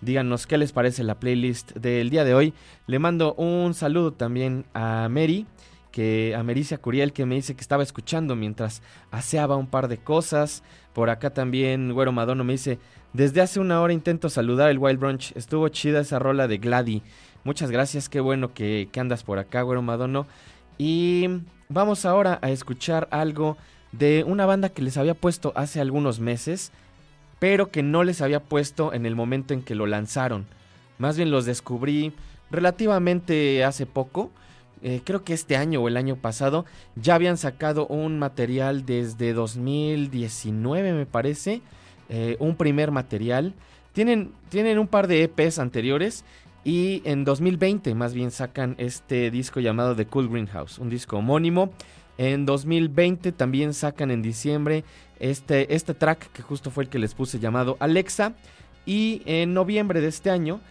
díganos 0.01 0.47
qué 0.47 0.57
les 0.57 0.71
parece 0.71 1.03
la 1.03 1.19
playlist 1.19 1.73
del 1.73 2.09
día 2.09 2.23
de 2.23 2.33
hoy. 2.33 2.53
Le 2.87 2.99
mando 2.99 3.33
un 3.35 3.73
saludo 3.73 4.11
también 4.13 4.65
a 4.73 5.07
Mary, 5.09 5.45
que 5.91 6.35
a 6.37 6.43
Mericia 6.43 6.77
Curiel, 6.77 7.13
que 7.13 7.25
me 7.25 7.35
dice 7.35 7.55
que 7.55 7.61
estaba 7.61 7.83
escuchando 7.83 8.35
mientras 8.35 8.81
aseaba 9.11 9.55
un 9.55 9.67
par 9.67 9.87
de 9.87 9.97
cosas. 9.97 10.61
Por 10.93 11.09
acá 11.09 11.29
también 11.29 11.93
Güero 11.93 12.11
Madono 12.11 12.43
me 12.43 12.53
dice, 12.53 12.79
desde 13.13 13.41
hace 13.41 13.59
una 13.59 13.81
hora 13.81 13.93
intento 13.93 14.29
saludar 14.29 14.69
el 14.69 14.77
Wild 14.77 14.99
Brunch, 14.99 15.31
estuvo 15.35 15.69
chida 15.69 16.01
esa 16.01 16.19
rola 16.19 16.47
de 16.47 16.57
Glady. 16.57 17.01
Muchas 17.45 17.71
gracias, 17.71 18.09
qué 18.09 18.19
bueno 18.19 18.53
que, 18.53 18.89
que 18.91 18.99
andas 18.99 19.23
por 19.23 19.39
acá, 19.39 19.61
Güero 19.61 19.81
Madono. 19.81 20.27
Y 20.77 21.27
vamos 21.69 22.05
ahora 22.05 22.39
a 22.41 22.49
escuchar 22.49 23.07
algo 23.11 23.55
de 23.97 24.23
una 24.25 24.45
banda 24.45 24.69
que 24.69 24.81
les 24.81 24.97
había 24.97 25.13
puesto 25.13 25.53
hace 25.55 25.79
algunos 25.79 26.19
meses, 26.19 26.71
pero 27.39 27.69
que 27.69 27.83
no 27.83 28.03
les 28.03 28.21
había 28.21 28.39
puesto 28.39 28.93
en 28.93 29.05
el 29.05 29.15
momento 29.15 29.53
en 29.53 29.61
que 29.61 29.75
lo 29.75 29.85
lanzaron. 29.85 30.45
Más 30.97 31.17
bien 31.17 31.31
los 31.31 31.45
descubrí 31.45 32.13
relativamente 32.51 33.63
hace 33.63 33.85
poco. 33.85 34.31
Eh, 34.81 35.01
creo 35.03 35.23
que 35.23 35.33
este 35.33 35.57
año 35.57 35.81
o 35.81 35.87
el 35.87 35.97
año 35.97 36.15
pasado 36.15 36.65
ya 36.95 37.15
habían 37.15 37.37
sacado 37.37 37.87
un 37.87 38.19
material 38.19 38.85
desde 38.85 39.33
2019 39.33 40.93
me 40.93 41.05
parece. 41.05 41.61
Eh, 42.09 42.37
un 42.39 42.55
primer 42.55 42.91
material. 42.91 43.53
Tienen, 43.93 44.31
tienen 44.49 44.77
un 44.77 44.87
par 44.87 45.07
de 45.07 45.23
EPs 45.23 45.57
anteriores 45.57 46.23
y 46.63 47.01
en 47.05 47.23
2020 47.23 47.95
más 47.95 48.13
bien 48.13 48.31
sacan 48.31 48.75
este 48.77 49.31
disco 49.31 49.59
llamado 49.59 49.95
The 49.95 50.05
Cool 50.05 50.29
Greenhouse, 50.29 50.79
un 50.79 50.89
disco 50.89 51.17
homónimo 51.17 51.71
en 52.17 52.45
2020 52.45 53.31
también 53.31 53.73
sacan 53.73 54.11
en 54.11 54.21
diciembre 54.21 54.83
este, 55.19 55.73
este 55.73 55.93
track 55.93 56.31
que 56.31 56.41
justo 56.41 56.71
fue 56.71 56.85
el 56.85 56.89
que 56.89 56.99
les 56.99 57.13
puse 57.13 57.39
llamado 57.39 57.77
Alexa. 57.79 58.33
Y 58.85 59.21
en 59.25 59.53
noviembre 59.53 59.99
de 59.99 60.07
este 60.07 60.29
año, 60.29 60.61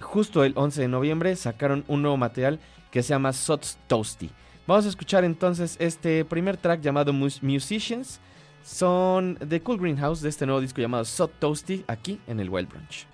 justo 0.00 0.44
el 0.44 0.52
11 0.56 0.82
de 0.82 0.88
noviembre, 0.88 1.36
sacaron 1.36 1.84
un 1.86 2.02
nuevo 2.02 2.16
material 2.16 2.58
que 2.90 3.02
se 3.02 3.10
llama 3.10 3.32
Sots 3.32 3.78
Toasty. 3.86 4.30
Vamos 4.66 4.86
a 4.86 4.88
escuchar 4.88 5.24
entonces 5.24 5.76
este 5.78 6.24
primer 6.24 6.56
track 6.56 6.80
llamado 6.80 7.12
Musicians. 7.12 8.20
Son 8.64 9.36
de 9.40 9.60
Cool 9.60 9.78
Greenhouse 9.78 10.22
de 10.22 10.30
este 10.30 10.46
nuevo 10.46 10.60
disco 10.60 10.80
llamado 10.80 11.04
Sot 11.04 11.38
Toasty 11.38 11.84
aquí 11.86 12.18
en 12.26 12.40
el 12.40 12.48
Wild 12.48 12.70
Brunch. 12.70 13.06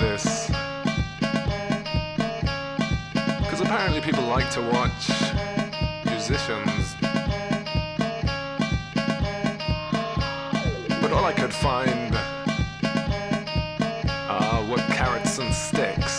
This. 0.00 0.48
Because 3.12 3.60
apparently 3.60 4.00
people 4.00 4.24
like 4.24 4.50
to 4.52 4.60
watch 4.60 5.10
musicians. 6.04 6.96
But 11.00 11.12
all 11.12 11.24
I 11.24 11.34
could 11.36 11.52
find 11.52 12.12
uh, 14.28 14.66
were 14.70 14.84
carrots 14.94 15.38
and 15.38 15.54
sticks. 15.54 16.13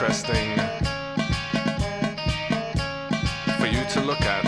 Interesting 0.00 0.54
for 3.58 3.66
you 3.66 3.84
to 3.86 4.00
look 4.00 4.20
at. 4.20 4.44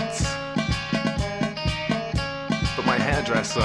But 2.76 2.86
my 2.86 2.96
hairdresser, 2.96 3.58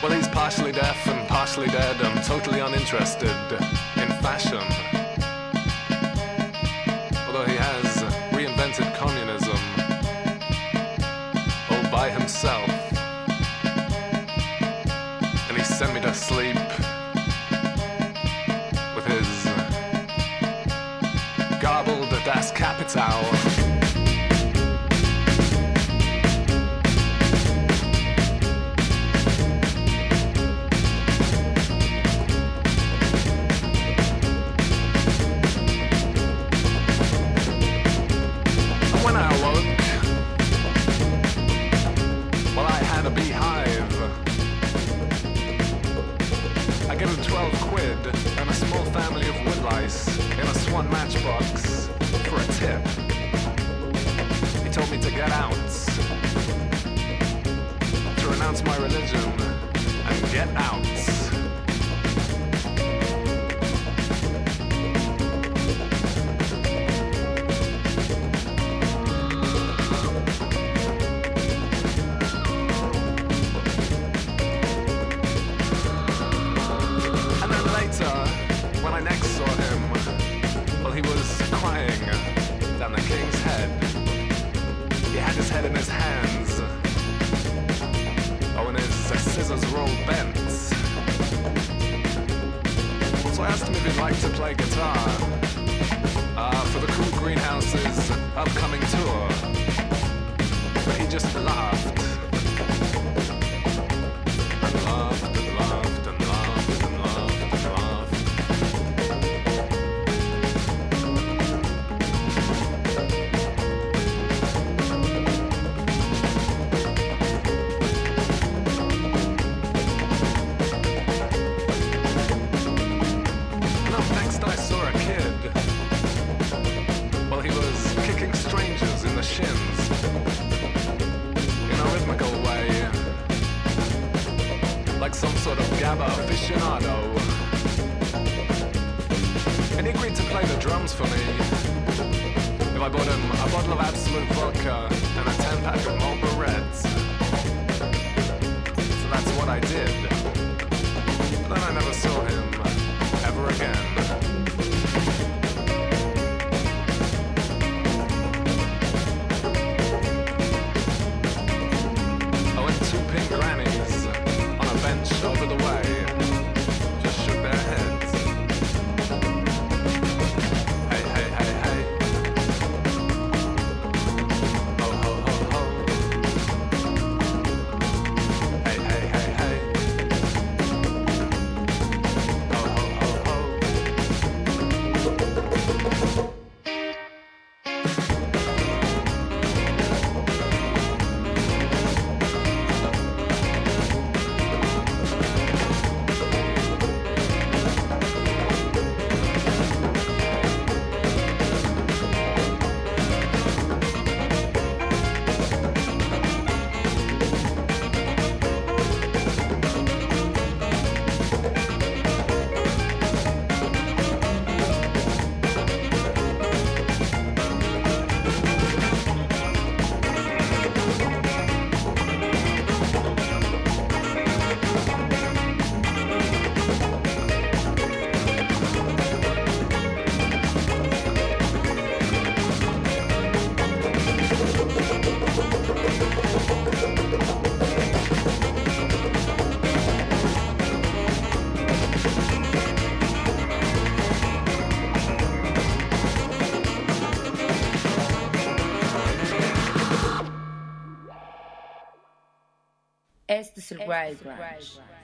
well, 0.00 0.12
he's 0.12 0.28
partially 0.28 0.70
deaf 0.70 1.04
and 1.08 1.28
partially 1.28 1.66
dead 1.66 2.00
and 2.00 2.22
totally 2.22 2.60
uninterested 2.60 3.34
in 3.96 4.08
fashion. 4.22 4.95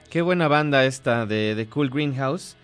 Qué 0.09 0.21
buena 0.21 0.47
banda 0.47 0.85
esta 0.85 1.25
de, 1.25 1.55
de 1.55 1.67
Cool 1.67 1.89
Greenhouse. 1.89 2.55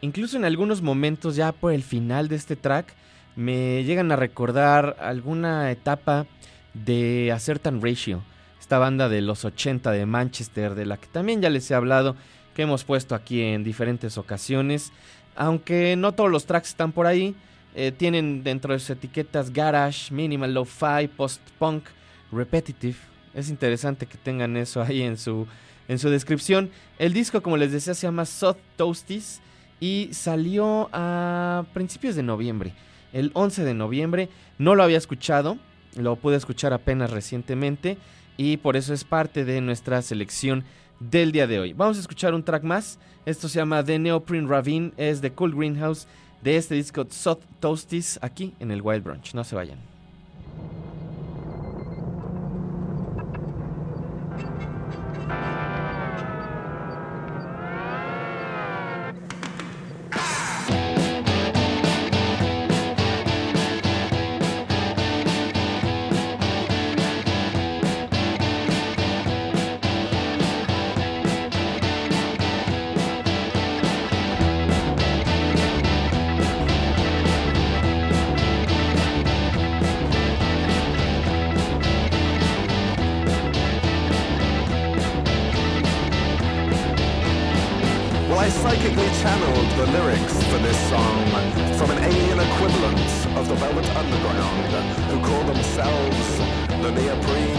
Incluso 0.00 0.36
en 0.36 0.44
algunos 0.44 0.82
momentos, 0.82 1.36
ya 1.36 1.52
por 1.52 1.72
el 1.72 1.82
final 1.82 2.28
de 2.28 2.36
este 2.36 2.56
track, 2.56 2.94
me 3.36 3.84
llegan 3.84 4.12
a 4.12 4.16
recordar 4.16 4.96
alguna 5.00 5.70
etapa 5.70 6.26
de 6.74 7.32
A 7.32 7.38
Certain 7.38 7.80
Ratio. 7.80 8.22
Esta 8.60 8.78
banda 8.78 9.08
de 9.08 9.20
los 9.20 9.44
80 9.44 9.90
de 9.90 10.06
Manchester, 10.06 10.74
de 10.74 10.86
la 10.86 10.96
que 10.96 11.06
también 11.06 11.42
ya 11.42 11.50
les 11.50 11.70
he 11.70 11.74
hablado, 11.74 12.16
que 12.54 12.62
hemos 12.62 12.84
puesto 12.84 13.14
aquí 13.14 13.42
en 13.42 13.64
diferentes 13.64 14.18
ocasiones. 14.18 14.92
Aunque 15.34 15.96
no 15.96 16.12
todos 16.12 16.30
los 16.30 16.46
tracks 16.46 16.68
están 16.68 16.92
por 16.92 17.06
ahí, 17.06 17.34
eh, 17.74 17.92
tienen 17.92 18.42
dentro 18.42 18.72
de 18.74 18.78
sus 18.78 18.90
etiquetas 18.90 19.52
garage, 19.52 20.12
minimal, 20.12 20.52
lo-fi, 20.52 21.08
post-punk, 21.16 21.84
repetitive. 22.30 23.11
Es 23.34 23.48
interesante 23.48 24.06
que 24.06 24.18
tengan 24.18 24.56
eso 24.56 24.82
ahí 24.82 25.02
en 25.02 25.16
su, 25.16 25.46
en 25.88 25.98
su 25.98 26.10
descripción. 26.10 26.70
El 26.98 27.12
disco, 27.12 27.42
como 27.42 27.56
les 27.56 27.72
decía, 27.72 27.94
se 27.94 28.06
llama 28.06 28.24
Soft 28.24 28.58
Toasties 28.76 29.40
y 29.80 30.10
salió 30.12 30.88
a 30.92 31.64
principios 31.72 32.14
de 32.14 32.22
noviembre. 32.22 32.74
El 33.12 33.30
11 33.34 33.64
de 33.64 33.74
noviembre. 33.74 34.28
No 34.58 34.74
lo 34.74 34.82
había 34.82 34.98
escuchado, 34.98 35.58
lo 35.96 36.16
pude 36.16 36.36
escuchar 36.36 36.72
apenas 36.72 37.10
recientemente 37.10 37.98
y 38.36 38.58
por 38.58 38.76
eso 38.76 38.94
es 38.94 39.04
parte 39.04 39.44
de 39.44 39.60
nuestra 39.60 40.02
selección 40.02 40.64
del 41.00 41.32
día 41.32 41.46
de 41.46 41.58
hoy. 41.58 41.72
Vamos 41.72 41.96
a 41.96 42.00
escuchar 42.00 42.34
un 42.34 42.44
track 42.44 42.62
más. 42.62 42.98
Esto 43.26 43.48
se 43.48 43.58
llama 43.58 43.84
The 43.84 43.98
Neoprene 43.98 44.48
Ravine, 44.48 44.92
es 44.96 45.20
de 45.20 45.32
Cool 45.32 45.54
Greenhouse 45.54 46.06
de 46.42 46.56
este 46.56 46.74
disco 46.74 47.06
Soft 47.08 47.44
Toasties 47.60 48.18
aquí 48.22 48.54
en 48.60 48.70
el 48.70 48.82
Wild 48.82 49.04
Brunch. 49.04 49.34
No 49.34 49.44
se 49.44 49.54
vayan. 49.54 49.91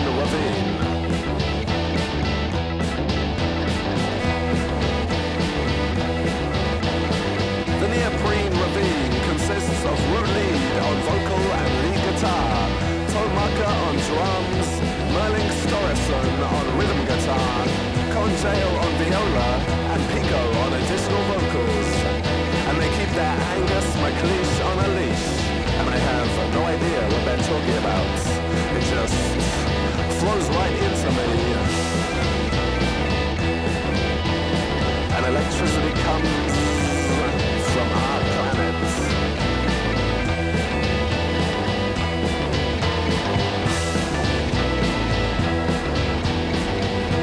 The 0.04 0.12
Neoprene 7.88 8.52
Ravine 8.52 9.16
consists 9.30 9.86
of 9.86 9.98
Root 10.12 10.28
Lead 10.28 10.78
on 10.88 10.96
vocal 11.08 11.44
and 11.60 11.72
lead 11.84 12.00
guitar, 12.04 12.52
Tomaka 13.12 13.70
on 13.88 13.96
drums, 14.08 14.70
Merling 15.16 15.52
Storison 15.64 16.28
on 16.52 16.66
rhythm 16.78 17.02
guitar, 17.08 17.58
Conjale 18.12 18.76
on 18.84 18.92
viola, 19.00 19.50
and 19.94 20.02
Pico 20.12 20.42
on 20.64 20.72
additional 20.84 21.24
vocals. 21.32 21.90
And 22.68 22.76
they 22.82 22.90
keep 22.98 23.12
their 23.16 23.38
Angus 23.56 23.88
on 24.64 24.76
a 24.80 24.82
leash. 25.00 25.28
And 25.80 25.88
I 25.90 25.92
have 25.98 26.30
no 26.54 26.62
idea 26.66 27.00
what 27.08 27.24
they're 27.26 27.38
talking 27.38 27.78
about. 27.78 28.20
It 28.76 28.84
just 28.92 29.63
flows 30.24 30.48
right 30.56 30.72
in 30.72 30.96
somebody 30.96 31.38
here. 31.44 31.66
And 35.16 35.26
electricity 35.26 35.92
comes 36.08 36.54
from 37.74 37.88
our 38.04 38.20
planet. 38.32 38.76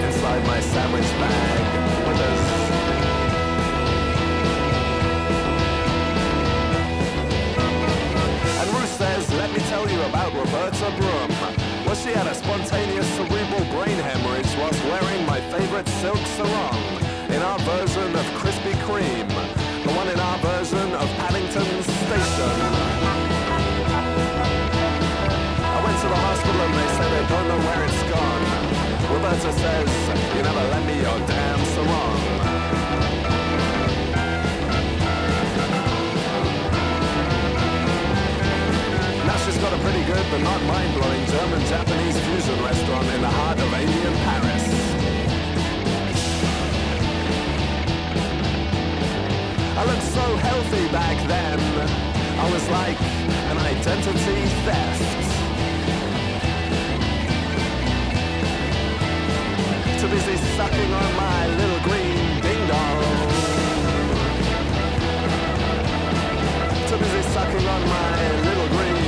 Inside 0.07 0.43
my 0.53 0.61
sandwich 0.61 1.11
bag, 1.23 1.61
withers. 2.07 2.45
And 8.61 8.69
Ruth 8.75 8.93
says, 9.01 9.33
let 9.33 9.51
me 9.55 9.61
tell 9.73 9.89
you 9.89 10.01
about 10.03 10.35
Roberta 10.35 10.89
Broom. 10.99 11.70
Well, 11.87 11.95
she 11.95 12.11
had 12.11 12.27
a 12.27 12.35
spontaneous 12.35 13.07
cerebral 13.17 13.65
brain 13.75 13.99
hemorrhage 13.99 14.53
whilst 14.59 14.83
wearing 14.85 15.27
my 15.27 15.41
favorite 15.51 15.89
silk 16.01 16.23
sarong 16.37 16.79
in 17.31 17.43
our 17.43 17.59
version 17.61 18.15
of 18.15 18.25
Krispy 18.39 18.75
Kreme, 18.87 19.29
the 19.85 19.93
one 19.93 20.09
in 20.09 20.21
our 20.21 20.39
version 20.39 20.95
of 20.95 21.09
Paddington 21.19 21.83
Station. 21.83 22.57
I 25.63 25.79
went 25.85 25.99
to 26.03 26.09
the 26.09 26.21
hospital 26.27 26.61
and 26.61 26.75
they 26.75 26.89
said 26.97 27.11
they 27.15 27.27
don't 27.29 27.49
know 27.49 27.61
where 27.67 27.85
it's 27.85 28.03
gone. 28.11 28.45
Roberta 29.13 29.53
says, 29.53 29.91
you 30.37 30.43
never 30.43 30.65
lend 30.71 30.87
me 30.87 30.97
your 31.01 31.19
damn 31.27 31.65
sarong. 31.75 32.40
Got 39.61 39.73
a 39.75 39.83
pretty 39.83 40.03
good 40.05 40.25
but 40.31 40.41
not 40.41 40.63
mind-blowing 40.63 41.27
German-Japanese 41.27 42.19
fusion 42.21 42.65
restaurant 42.65 43.07
in 43.09 43.21
the 43.21 43.29
heart 43.29 43.59
of 43.61 43.69
alien 43.75 44.15
Paris. 44.25 44.65
I 49.77 49.85
looked 49.85 50.09
so 50.17 50.37
healthy 50.49 50.89
back 50.89 51.17
then. 51.29 51.61
I 52.41 52.51
was 52.51 52.65
like 52.71 52.99
an 53.53 53.59
identity 53.59 54.41
theft. 54.65 55.21
Too 60.01 60.09
busy 60.09 60.37
sucking 60.57 60.93
on 61.03 61.17
my 61.17 61.47
little 61.61 61.81
green 61.85 62.41
ding 62.41 62.67
dong. 62.67 63.05
Too 66.89 66.97
busy 66.97 67.23
sucking 67.35 67.67
on 67.69 67.83
my 67.89 68.41
little 68.49 68.69
green 68.69 69.00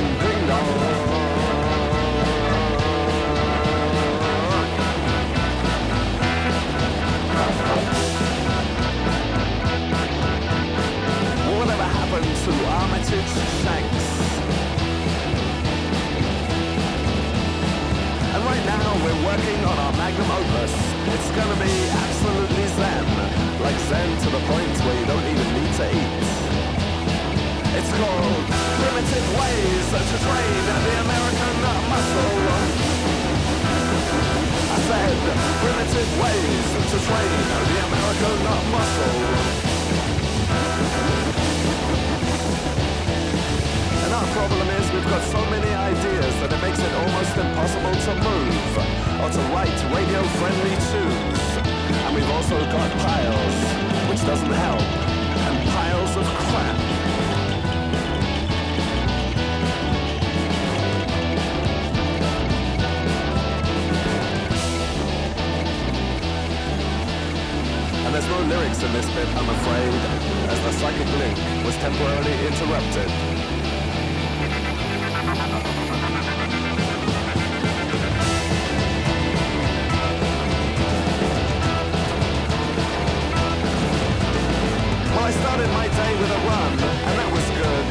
absolutely 22.23 22.67
zen. 22.69 23.61
Like 23.61 23.79
zen 23.89 24.19
to 24.21 24.31
the 24.31 24.41
point 24.47 24.79
where 24.85 25.01
you 25.01 25.07
don't 25.07 25.27
even 25.27 25.55
need 25.55 25.75
to 25.75 25.97
eat. 25.97 26.52
It's 27.75 27.89
called 27.89 28.45
Primitive 28.85 29.27
Ways 29.41 29.87
to 29.97 30.17
Train 30.21 30.65
the 30.69 30.95
American 31.09 31.55
Muscle. 31.89 32.37
I 34.69 34.79
said 34.93 35.17
primitive 35.65 36.11
ways 36.21 36.67
to 36.93 36.99
train 37.01 37.33
the 37.73 37.79
American 37.89 38.39
muscle. 38.69 39.21
And 44.05 44.13
our 44.21 44.29
problem 44.37 44.69
is 44.77 44.85
we've 44.93 45.09
got 45.09 45.25
so 45.33 45.41
many 45.49 45.73
ideas 45.73 46.33
that 46.45 46.53
it 46.53 46.61
makes 46.61 46.79
it 46.79 46.93
almost 46.93 47.33
impossible 47.41 47.97
to 48.05 48.13
move 48.21 48.77
or 49.25 49.31
to 49.33 49.43
write 49.49 49.79
radio-friendly 49.97 50.77
tunes. 50.93 51.41
And 52.05 52.13
we've 52.15 52.33
also 52.37 52.61
got 52.69 52.91
piles, 53.01 53.57
which 54.13 54.21
doesn't 54.29 54.53
help, 54.61 54.85
and 55.49 55.71
piles 55.71 56.17
of 56.21 56.27
crap. 56.53 56.92
Lyrics 68.49 68.83
in 68.83 68.93
this 68.93 69.07
bit, 69.15 69.29
I'm 69.37 69.49
afraid, 69.49 69.93
as 70.51 70.59
the 70.65 70.73
psychic 70.79 71.07
link 71.19 71.37
was 71.65 71.77
temporarily 71.77 72.35
interrupted. 72.47 73.09
Well, 85.13 85.25
I 85.25 85.31
started 85.31 85.71
my 85.71 85.87
day 85.87 86.13
with 86.19 86.31
a 86.31 86.41
run, 86.49 86.73
and 86.83 87.15
that 87.21 87.31
was 87.31 87.47
good. 87.53 87.85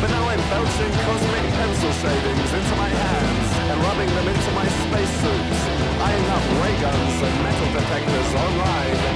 But 0.00 0.08
now 0.08 0.24
I'm 0.28 0.42
belching 0.48 0.92
cosmic 1.04 1.44
pencil 1.60 1.92
shavings 2.00 2.52
into 2.56 2.74
my 2.76 2.88
hands 2.88 3.48
and 3.68 3.76
rubbing 3.84 4.10
them 4.16 4.26
into 4.32 4.50
my 4.56 4.66
spacesuits, 4.86 5.60
eyeing 6.00 6.28
up 6.30 6.44
ray 6.62 6.74
guns 6.80 7.16
and 7.20 7.34
metal 7.44 7.68
detectors 7.74 8.30
online 8.34 9.09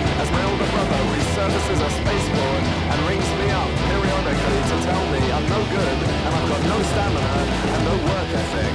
resurfaces 1.45 1.81
a 1.85 1.91
spaceport 2.01 2.63
and 2.89 2.99
rings 3.09 3.29
me 3.37 3.49
up 3.53 3.69
periodically 3.85 4.61
to 4.65 4.77
tell 4.81 5.05
me 5.13 5.21
I'm 5.29 5.47
no 5.53 5.61
good 5.77 5.99
and 6.25 6.33
I've 6.33 6.49
got 6.49 6.63
no 6.73 6.79
stamina 6.89 7.37
and 7.75 7.83
no 7.85 7.95
work 8.09 8.31
ethic. 8.33 8.75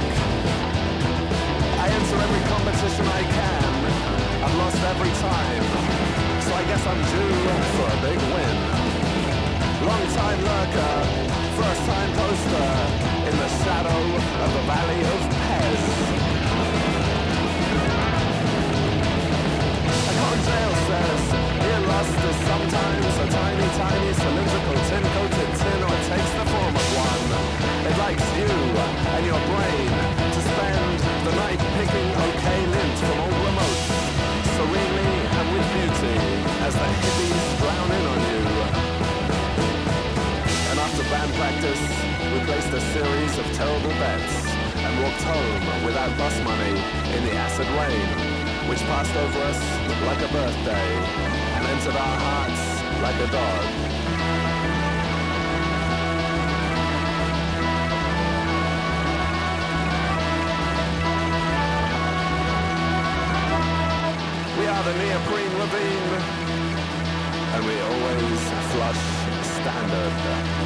I 1.82 1.86
enter 1.90 2.18
every 2.26 2.42
competition 2.46 3.06
I 3.10 3.22
can. 3.26 3.72
I've 4.44 4.56
lost 4.62 4.78
every 4.86 5.12
time. 5.18 5.64
So 6.46 6.50
I 6.54 6.62
guess 6.70 6.82
I'm 6.86 7.02
due 7.10 7.34
for 7.74 7.86
a 7.90 7.98
big 8.06 8.18
win. 8.30 8.56
Long 9.90 10.04
time 10.14 10.38
lurker, 10.38 10.94
first 11.58 11.82
time 11.90 12.10
poster 12.22 12.70
in 13.26 13.34
the 13.34 13.50
shadow 13.66 14.00
of 14.44 14.50
the 14.54 14.62
valley 14.70 15.00
of 15.10 15.20
Pez. 15.42 15.82
A 20.06 20.12
cotton 20.20 20.42
jail 20.46 20.72
says, 20.86 21.69
being 22.00 22.32
sometimes 22.48 23.12
a 23.20 23.26
tiny, 23.28 23.68
tiny 23.76 24.12
cylindrical 24.14 24.78
tin-coated 24.88 25.50
tin 25.60 25.80
or 25.84 25.92
it 25.92 26.04
takes 26.08 26.32
the 26.32 26.46
form 26.48 26.72
of 26.72 26.88
one. 26.96 27.28
It 27.84 27.96
likes 28.00 28.24
you 28.40 28.48
and 28.48 29.22
your 29.28 29.40
brain 29.52 29.92
to 30.32 30.40
spend 30.40 30.96
the 31.28 31.32
night 31.36 31.60
picking 31.76 32.08
okay 32.24 32.60
lint 32.72 32.96
from 33.04 33.20
old 33.20 33.36
remotes, 33.44 33.84
serenely 34.56 35.12
and 35.28 35.46
with 35.52 35.68
beauty 35.76 36.16
as 36.64 36.72
the 36.72 36.88
hippies 37.04 37.46
drown 37.60 37.90
in 37.92 38.04
on 38.12 38.20
you. 38.32 38.42
And 40.72 40.76
after 40.80 41.04
band 41.12 41.32
practice, 41.36 41.84
we 42.32 42.38
placed 42.48 42.72
a 42.72 42.80
series 42.96 43.34
of 43.36 43.44
terrible 43.52 43.94
bets 44.00 44.34
and 44.72 44.92
walked 45.04 45.24
home 45.28 45.84
without 45.84 46.16
bus 46.16 46.36
money 46.48 46.80
in 47.12 47.24
the 47.28 47.34
acid 47.36 47.68
rain, 47.76 48.08
which 48.70 48.80
passed 48.88 49.14
over 49.16 49.40
us 49.52 49.60
like 50.08 50.22
a 50.24 50.32
birthday 50.32 51.39
entered 51.80 51.96
our 51.96 52.18
hearts 52.20 52.82
like 53.00 53.16
a 53.16 53.32
dog. 53.32 53.64
We 64.58 64.66
are 64.66 64.82
the 64.84 64.94
neoprene 64.98 65.54
ravine, 65.58 66.12
and 67.54 67.64
we 67.64 67.80
always 67.80 68.40
flush 68.72 69.02
standard. 69.56 70.59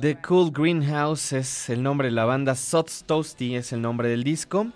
The 0.00 0.18
Cool 0.26 0.50
Greenhouse 0.52 1.32
es 1.32 1.68
el 1.68 1.82
nombre 1.82 2.08
de 2.08 2.12
la 2.12 2.24
banda, 2.24 2.54
Sots 2.54 3.04
Toasty 3.06 3.56
es 3.56 3.72
el 3.72 3.82
nombre 3.82 4.08
del 4.08 4.24
disco. 4.24 4.66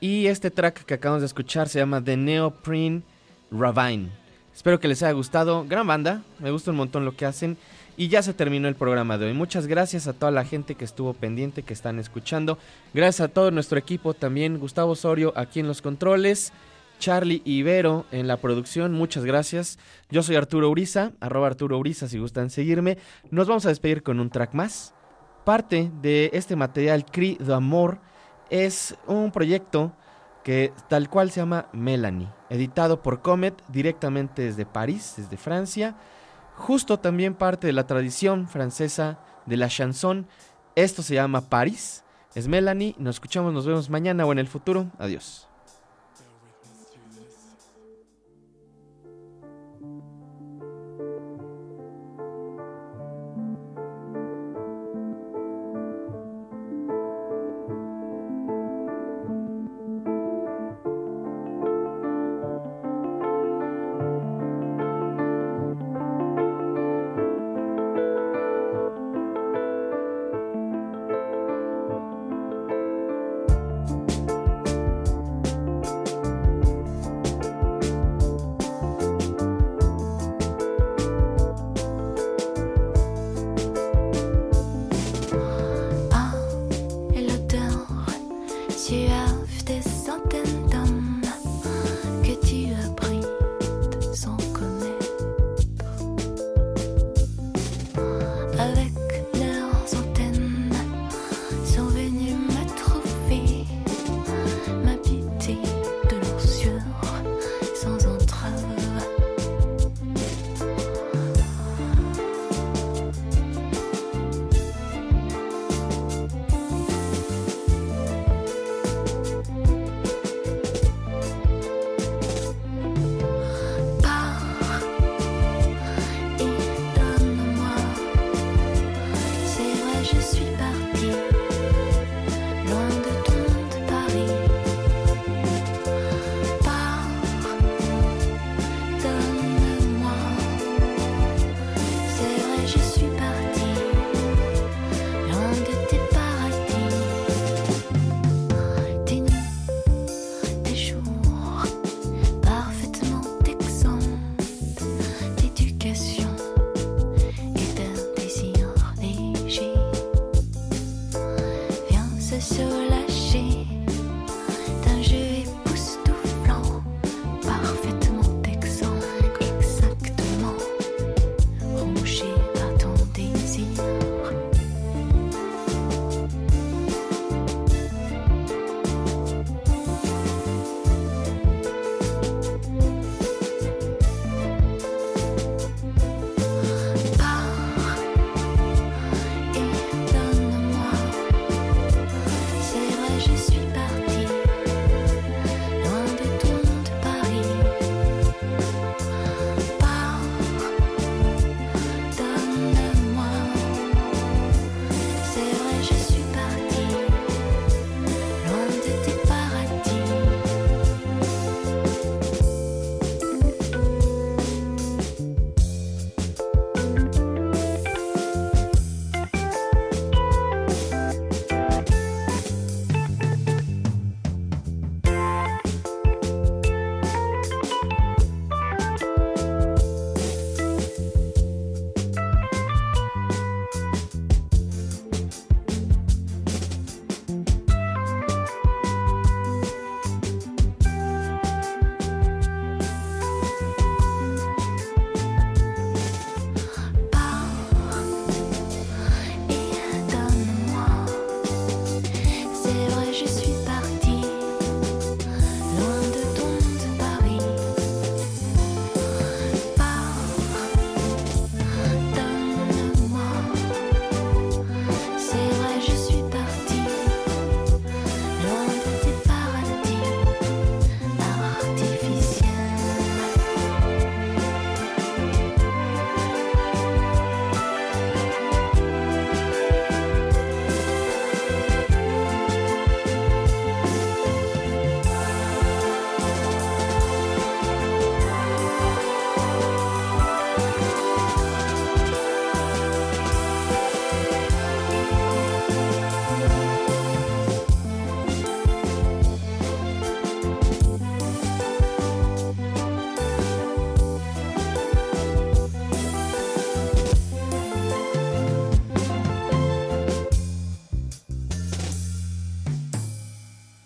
Y 0.00 0.26
este 0.26 0.50
track 0.50 0.84
que 0.84 0.94
acabamos 0.94 1.22
de 1.22 1.26
escuchar 1.26 1.68
se 1.68 1.78
llama 1.78 2.02
The 2.02 2.16
Neoprene 2.16 3.02
Ravine. 3.50 4.10
Espero 4.54 4.78
que 4.80 4.88
les 4.88 5.02
haya 5.02 5.12
gustado. 5.12 5.64
Gran 5.64 5.86
banda, 5.86 6.22
me 6.38 6.50
gusta 6.50 6.70
un 6.70 6.76
montón 6.76 7.04
lo 7.04 7.16
que 7.16 7.24
hacen. 7.24 7.56
Y 7.96 8.08
ya 8.08 8.22
se 8.22 8.34
terminó 8.34 8.68
el 8.68 8.74
programa 8.74 9.18
de 9.18 9.26
hoy. 9.26 9.32
Muchas 9.32 9.66
gracias 9.66 10.06
a 10.06 10.12
toda 10.12 10.32
la 10.32 10.44
gente 10.44 10.74
que 10.74 10.84
estuvo 10.84 11.12
pendiente, 11.12 11.62
que 11.62 11.72
están 11.72 11.98
escuchando. 11.98 12.58
Gracias 12.94 13.20
a 13.20 13.32
todo 13.32 13.50
nuestro 13.50 13.78
equipo 13.78 14.14
también. 14.14 14.58
Gustavo 14.58 14.92
Osorio 14.92 15.32
aquí 15.36 15.60
en 15.60 15.68
los 15.68 15.82
controles. 15.82 16.52
Charlie 17.02 17.42
Ibero 17.44 18.06
en 18.12 18.28
la 18.28 18.36
producción, 18.36 18.92
muchas 18.92 19.24
gracias. 19.24 19.76
Yo 20.08 20.22
soy 20.22 20.36
Arturo 20.36 20.70
Uriza, 20.70 21.10
arroba 21.18 21.48
Arturo 21.48 21.76
Uriza 21.76 22.06
si 22.06 22.20
gustan 22.20 22.48
seguirme. 22.48 22.96
Nos 23.32 23.48
vamos 23.48 23.66
a 23.66 23.70
despedir 23.70 24.04
con 24.04 24.20
un 24.20 24.30
track 24.30 24.54
más. 24.54 24.94
Parte 25.44 25.90
de 26.00 26.30
este 26.32 26.54
material 26.54 27.04
Cri 27.04 27.38
de 27.40 27.54
Amor 27.54 27.98
es 28.50 28.94
un 29.08 29.32
proyecto 29.32 29.96
que 30.44 30.72
tal 30.88 31.10
cual 31.10 31.32
se 31.32 31.40
llama 31.40 31.66
Melanie, 31.72 32.28
editado 32.50 33.02
por 33.02 33.20
Comet 33.20 33.60
directamente 33.66 34.42
desde 34.42 34.64
París, 34.64 35.14
desde 35.16 35.36
Francia, 35.36 35.96
justo 36.54 37.00
también 37.00 37.34
parte 37.34 37.66
de 37.66 37.72
la 37.72 37.88
tradición 37.88 38.46
francesa 38.46 39.18
de 39.46 39.56
la 39.56 39.66
chanson. 39.66 40.28
Esto 40.76 41.02
se 41.02 41.14
llama 41.14 41.48
París, 41.48 42.04
es 42.36 42.46
Melanie, 42.46 42.94
nos 42.96 43.16
escuchamos, 43.16 43.52
nos 43.52 43.66
vemos 43.66 43.90
mañana 43.90 44.24
o 44.24 44.30
en 44.30 44.38
el 44.38 44.46
futuro, 44.46 44.86
adiós. 45.00 45.48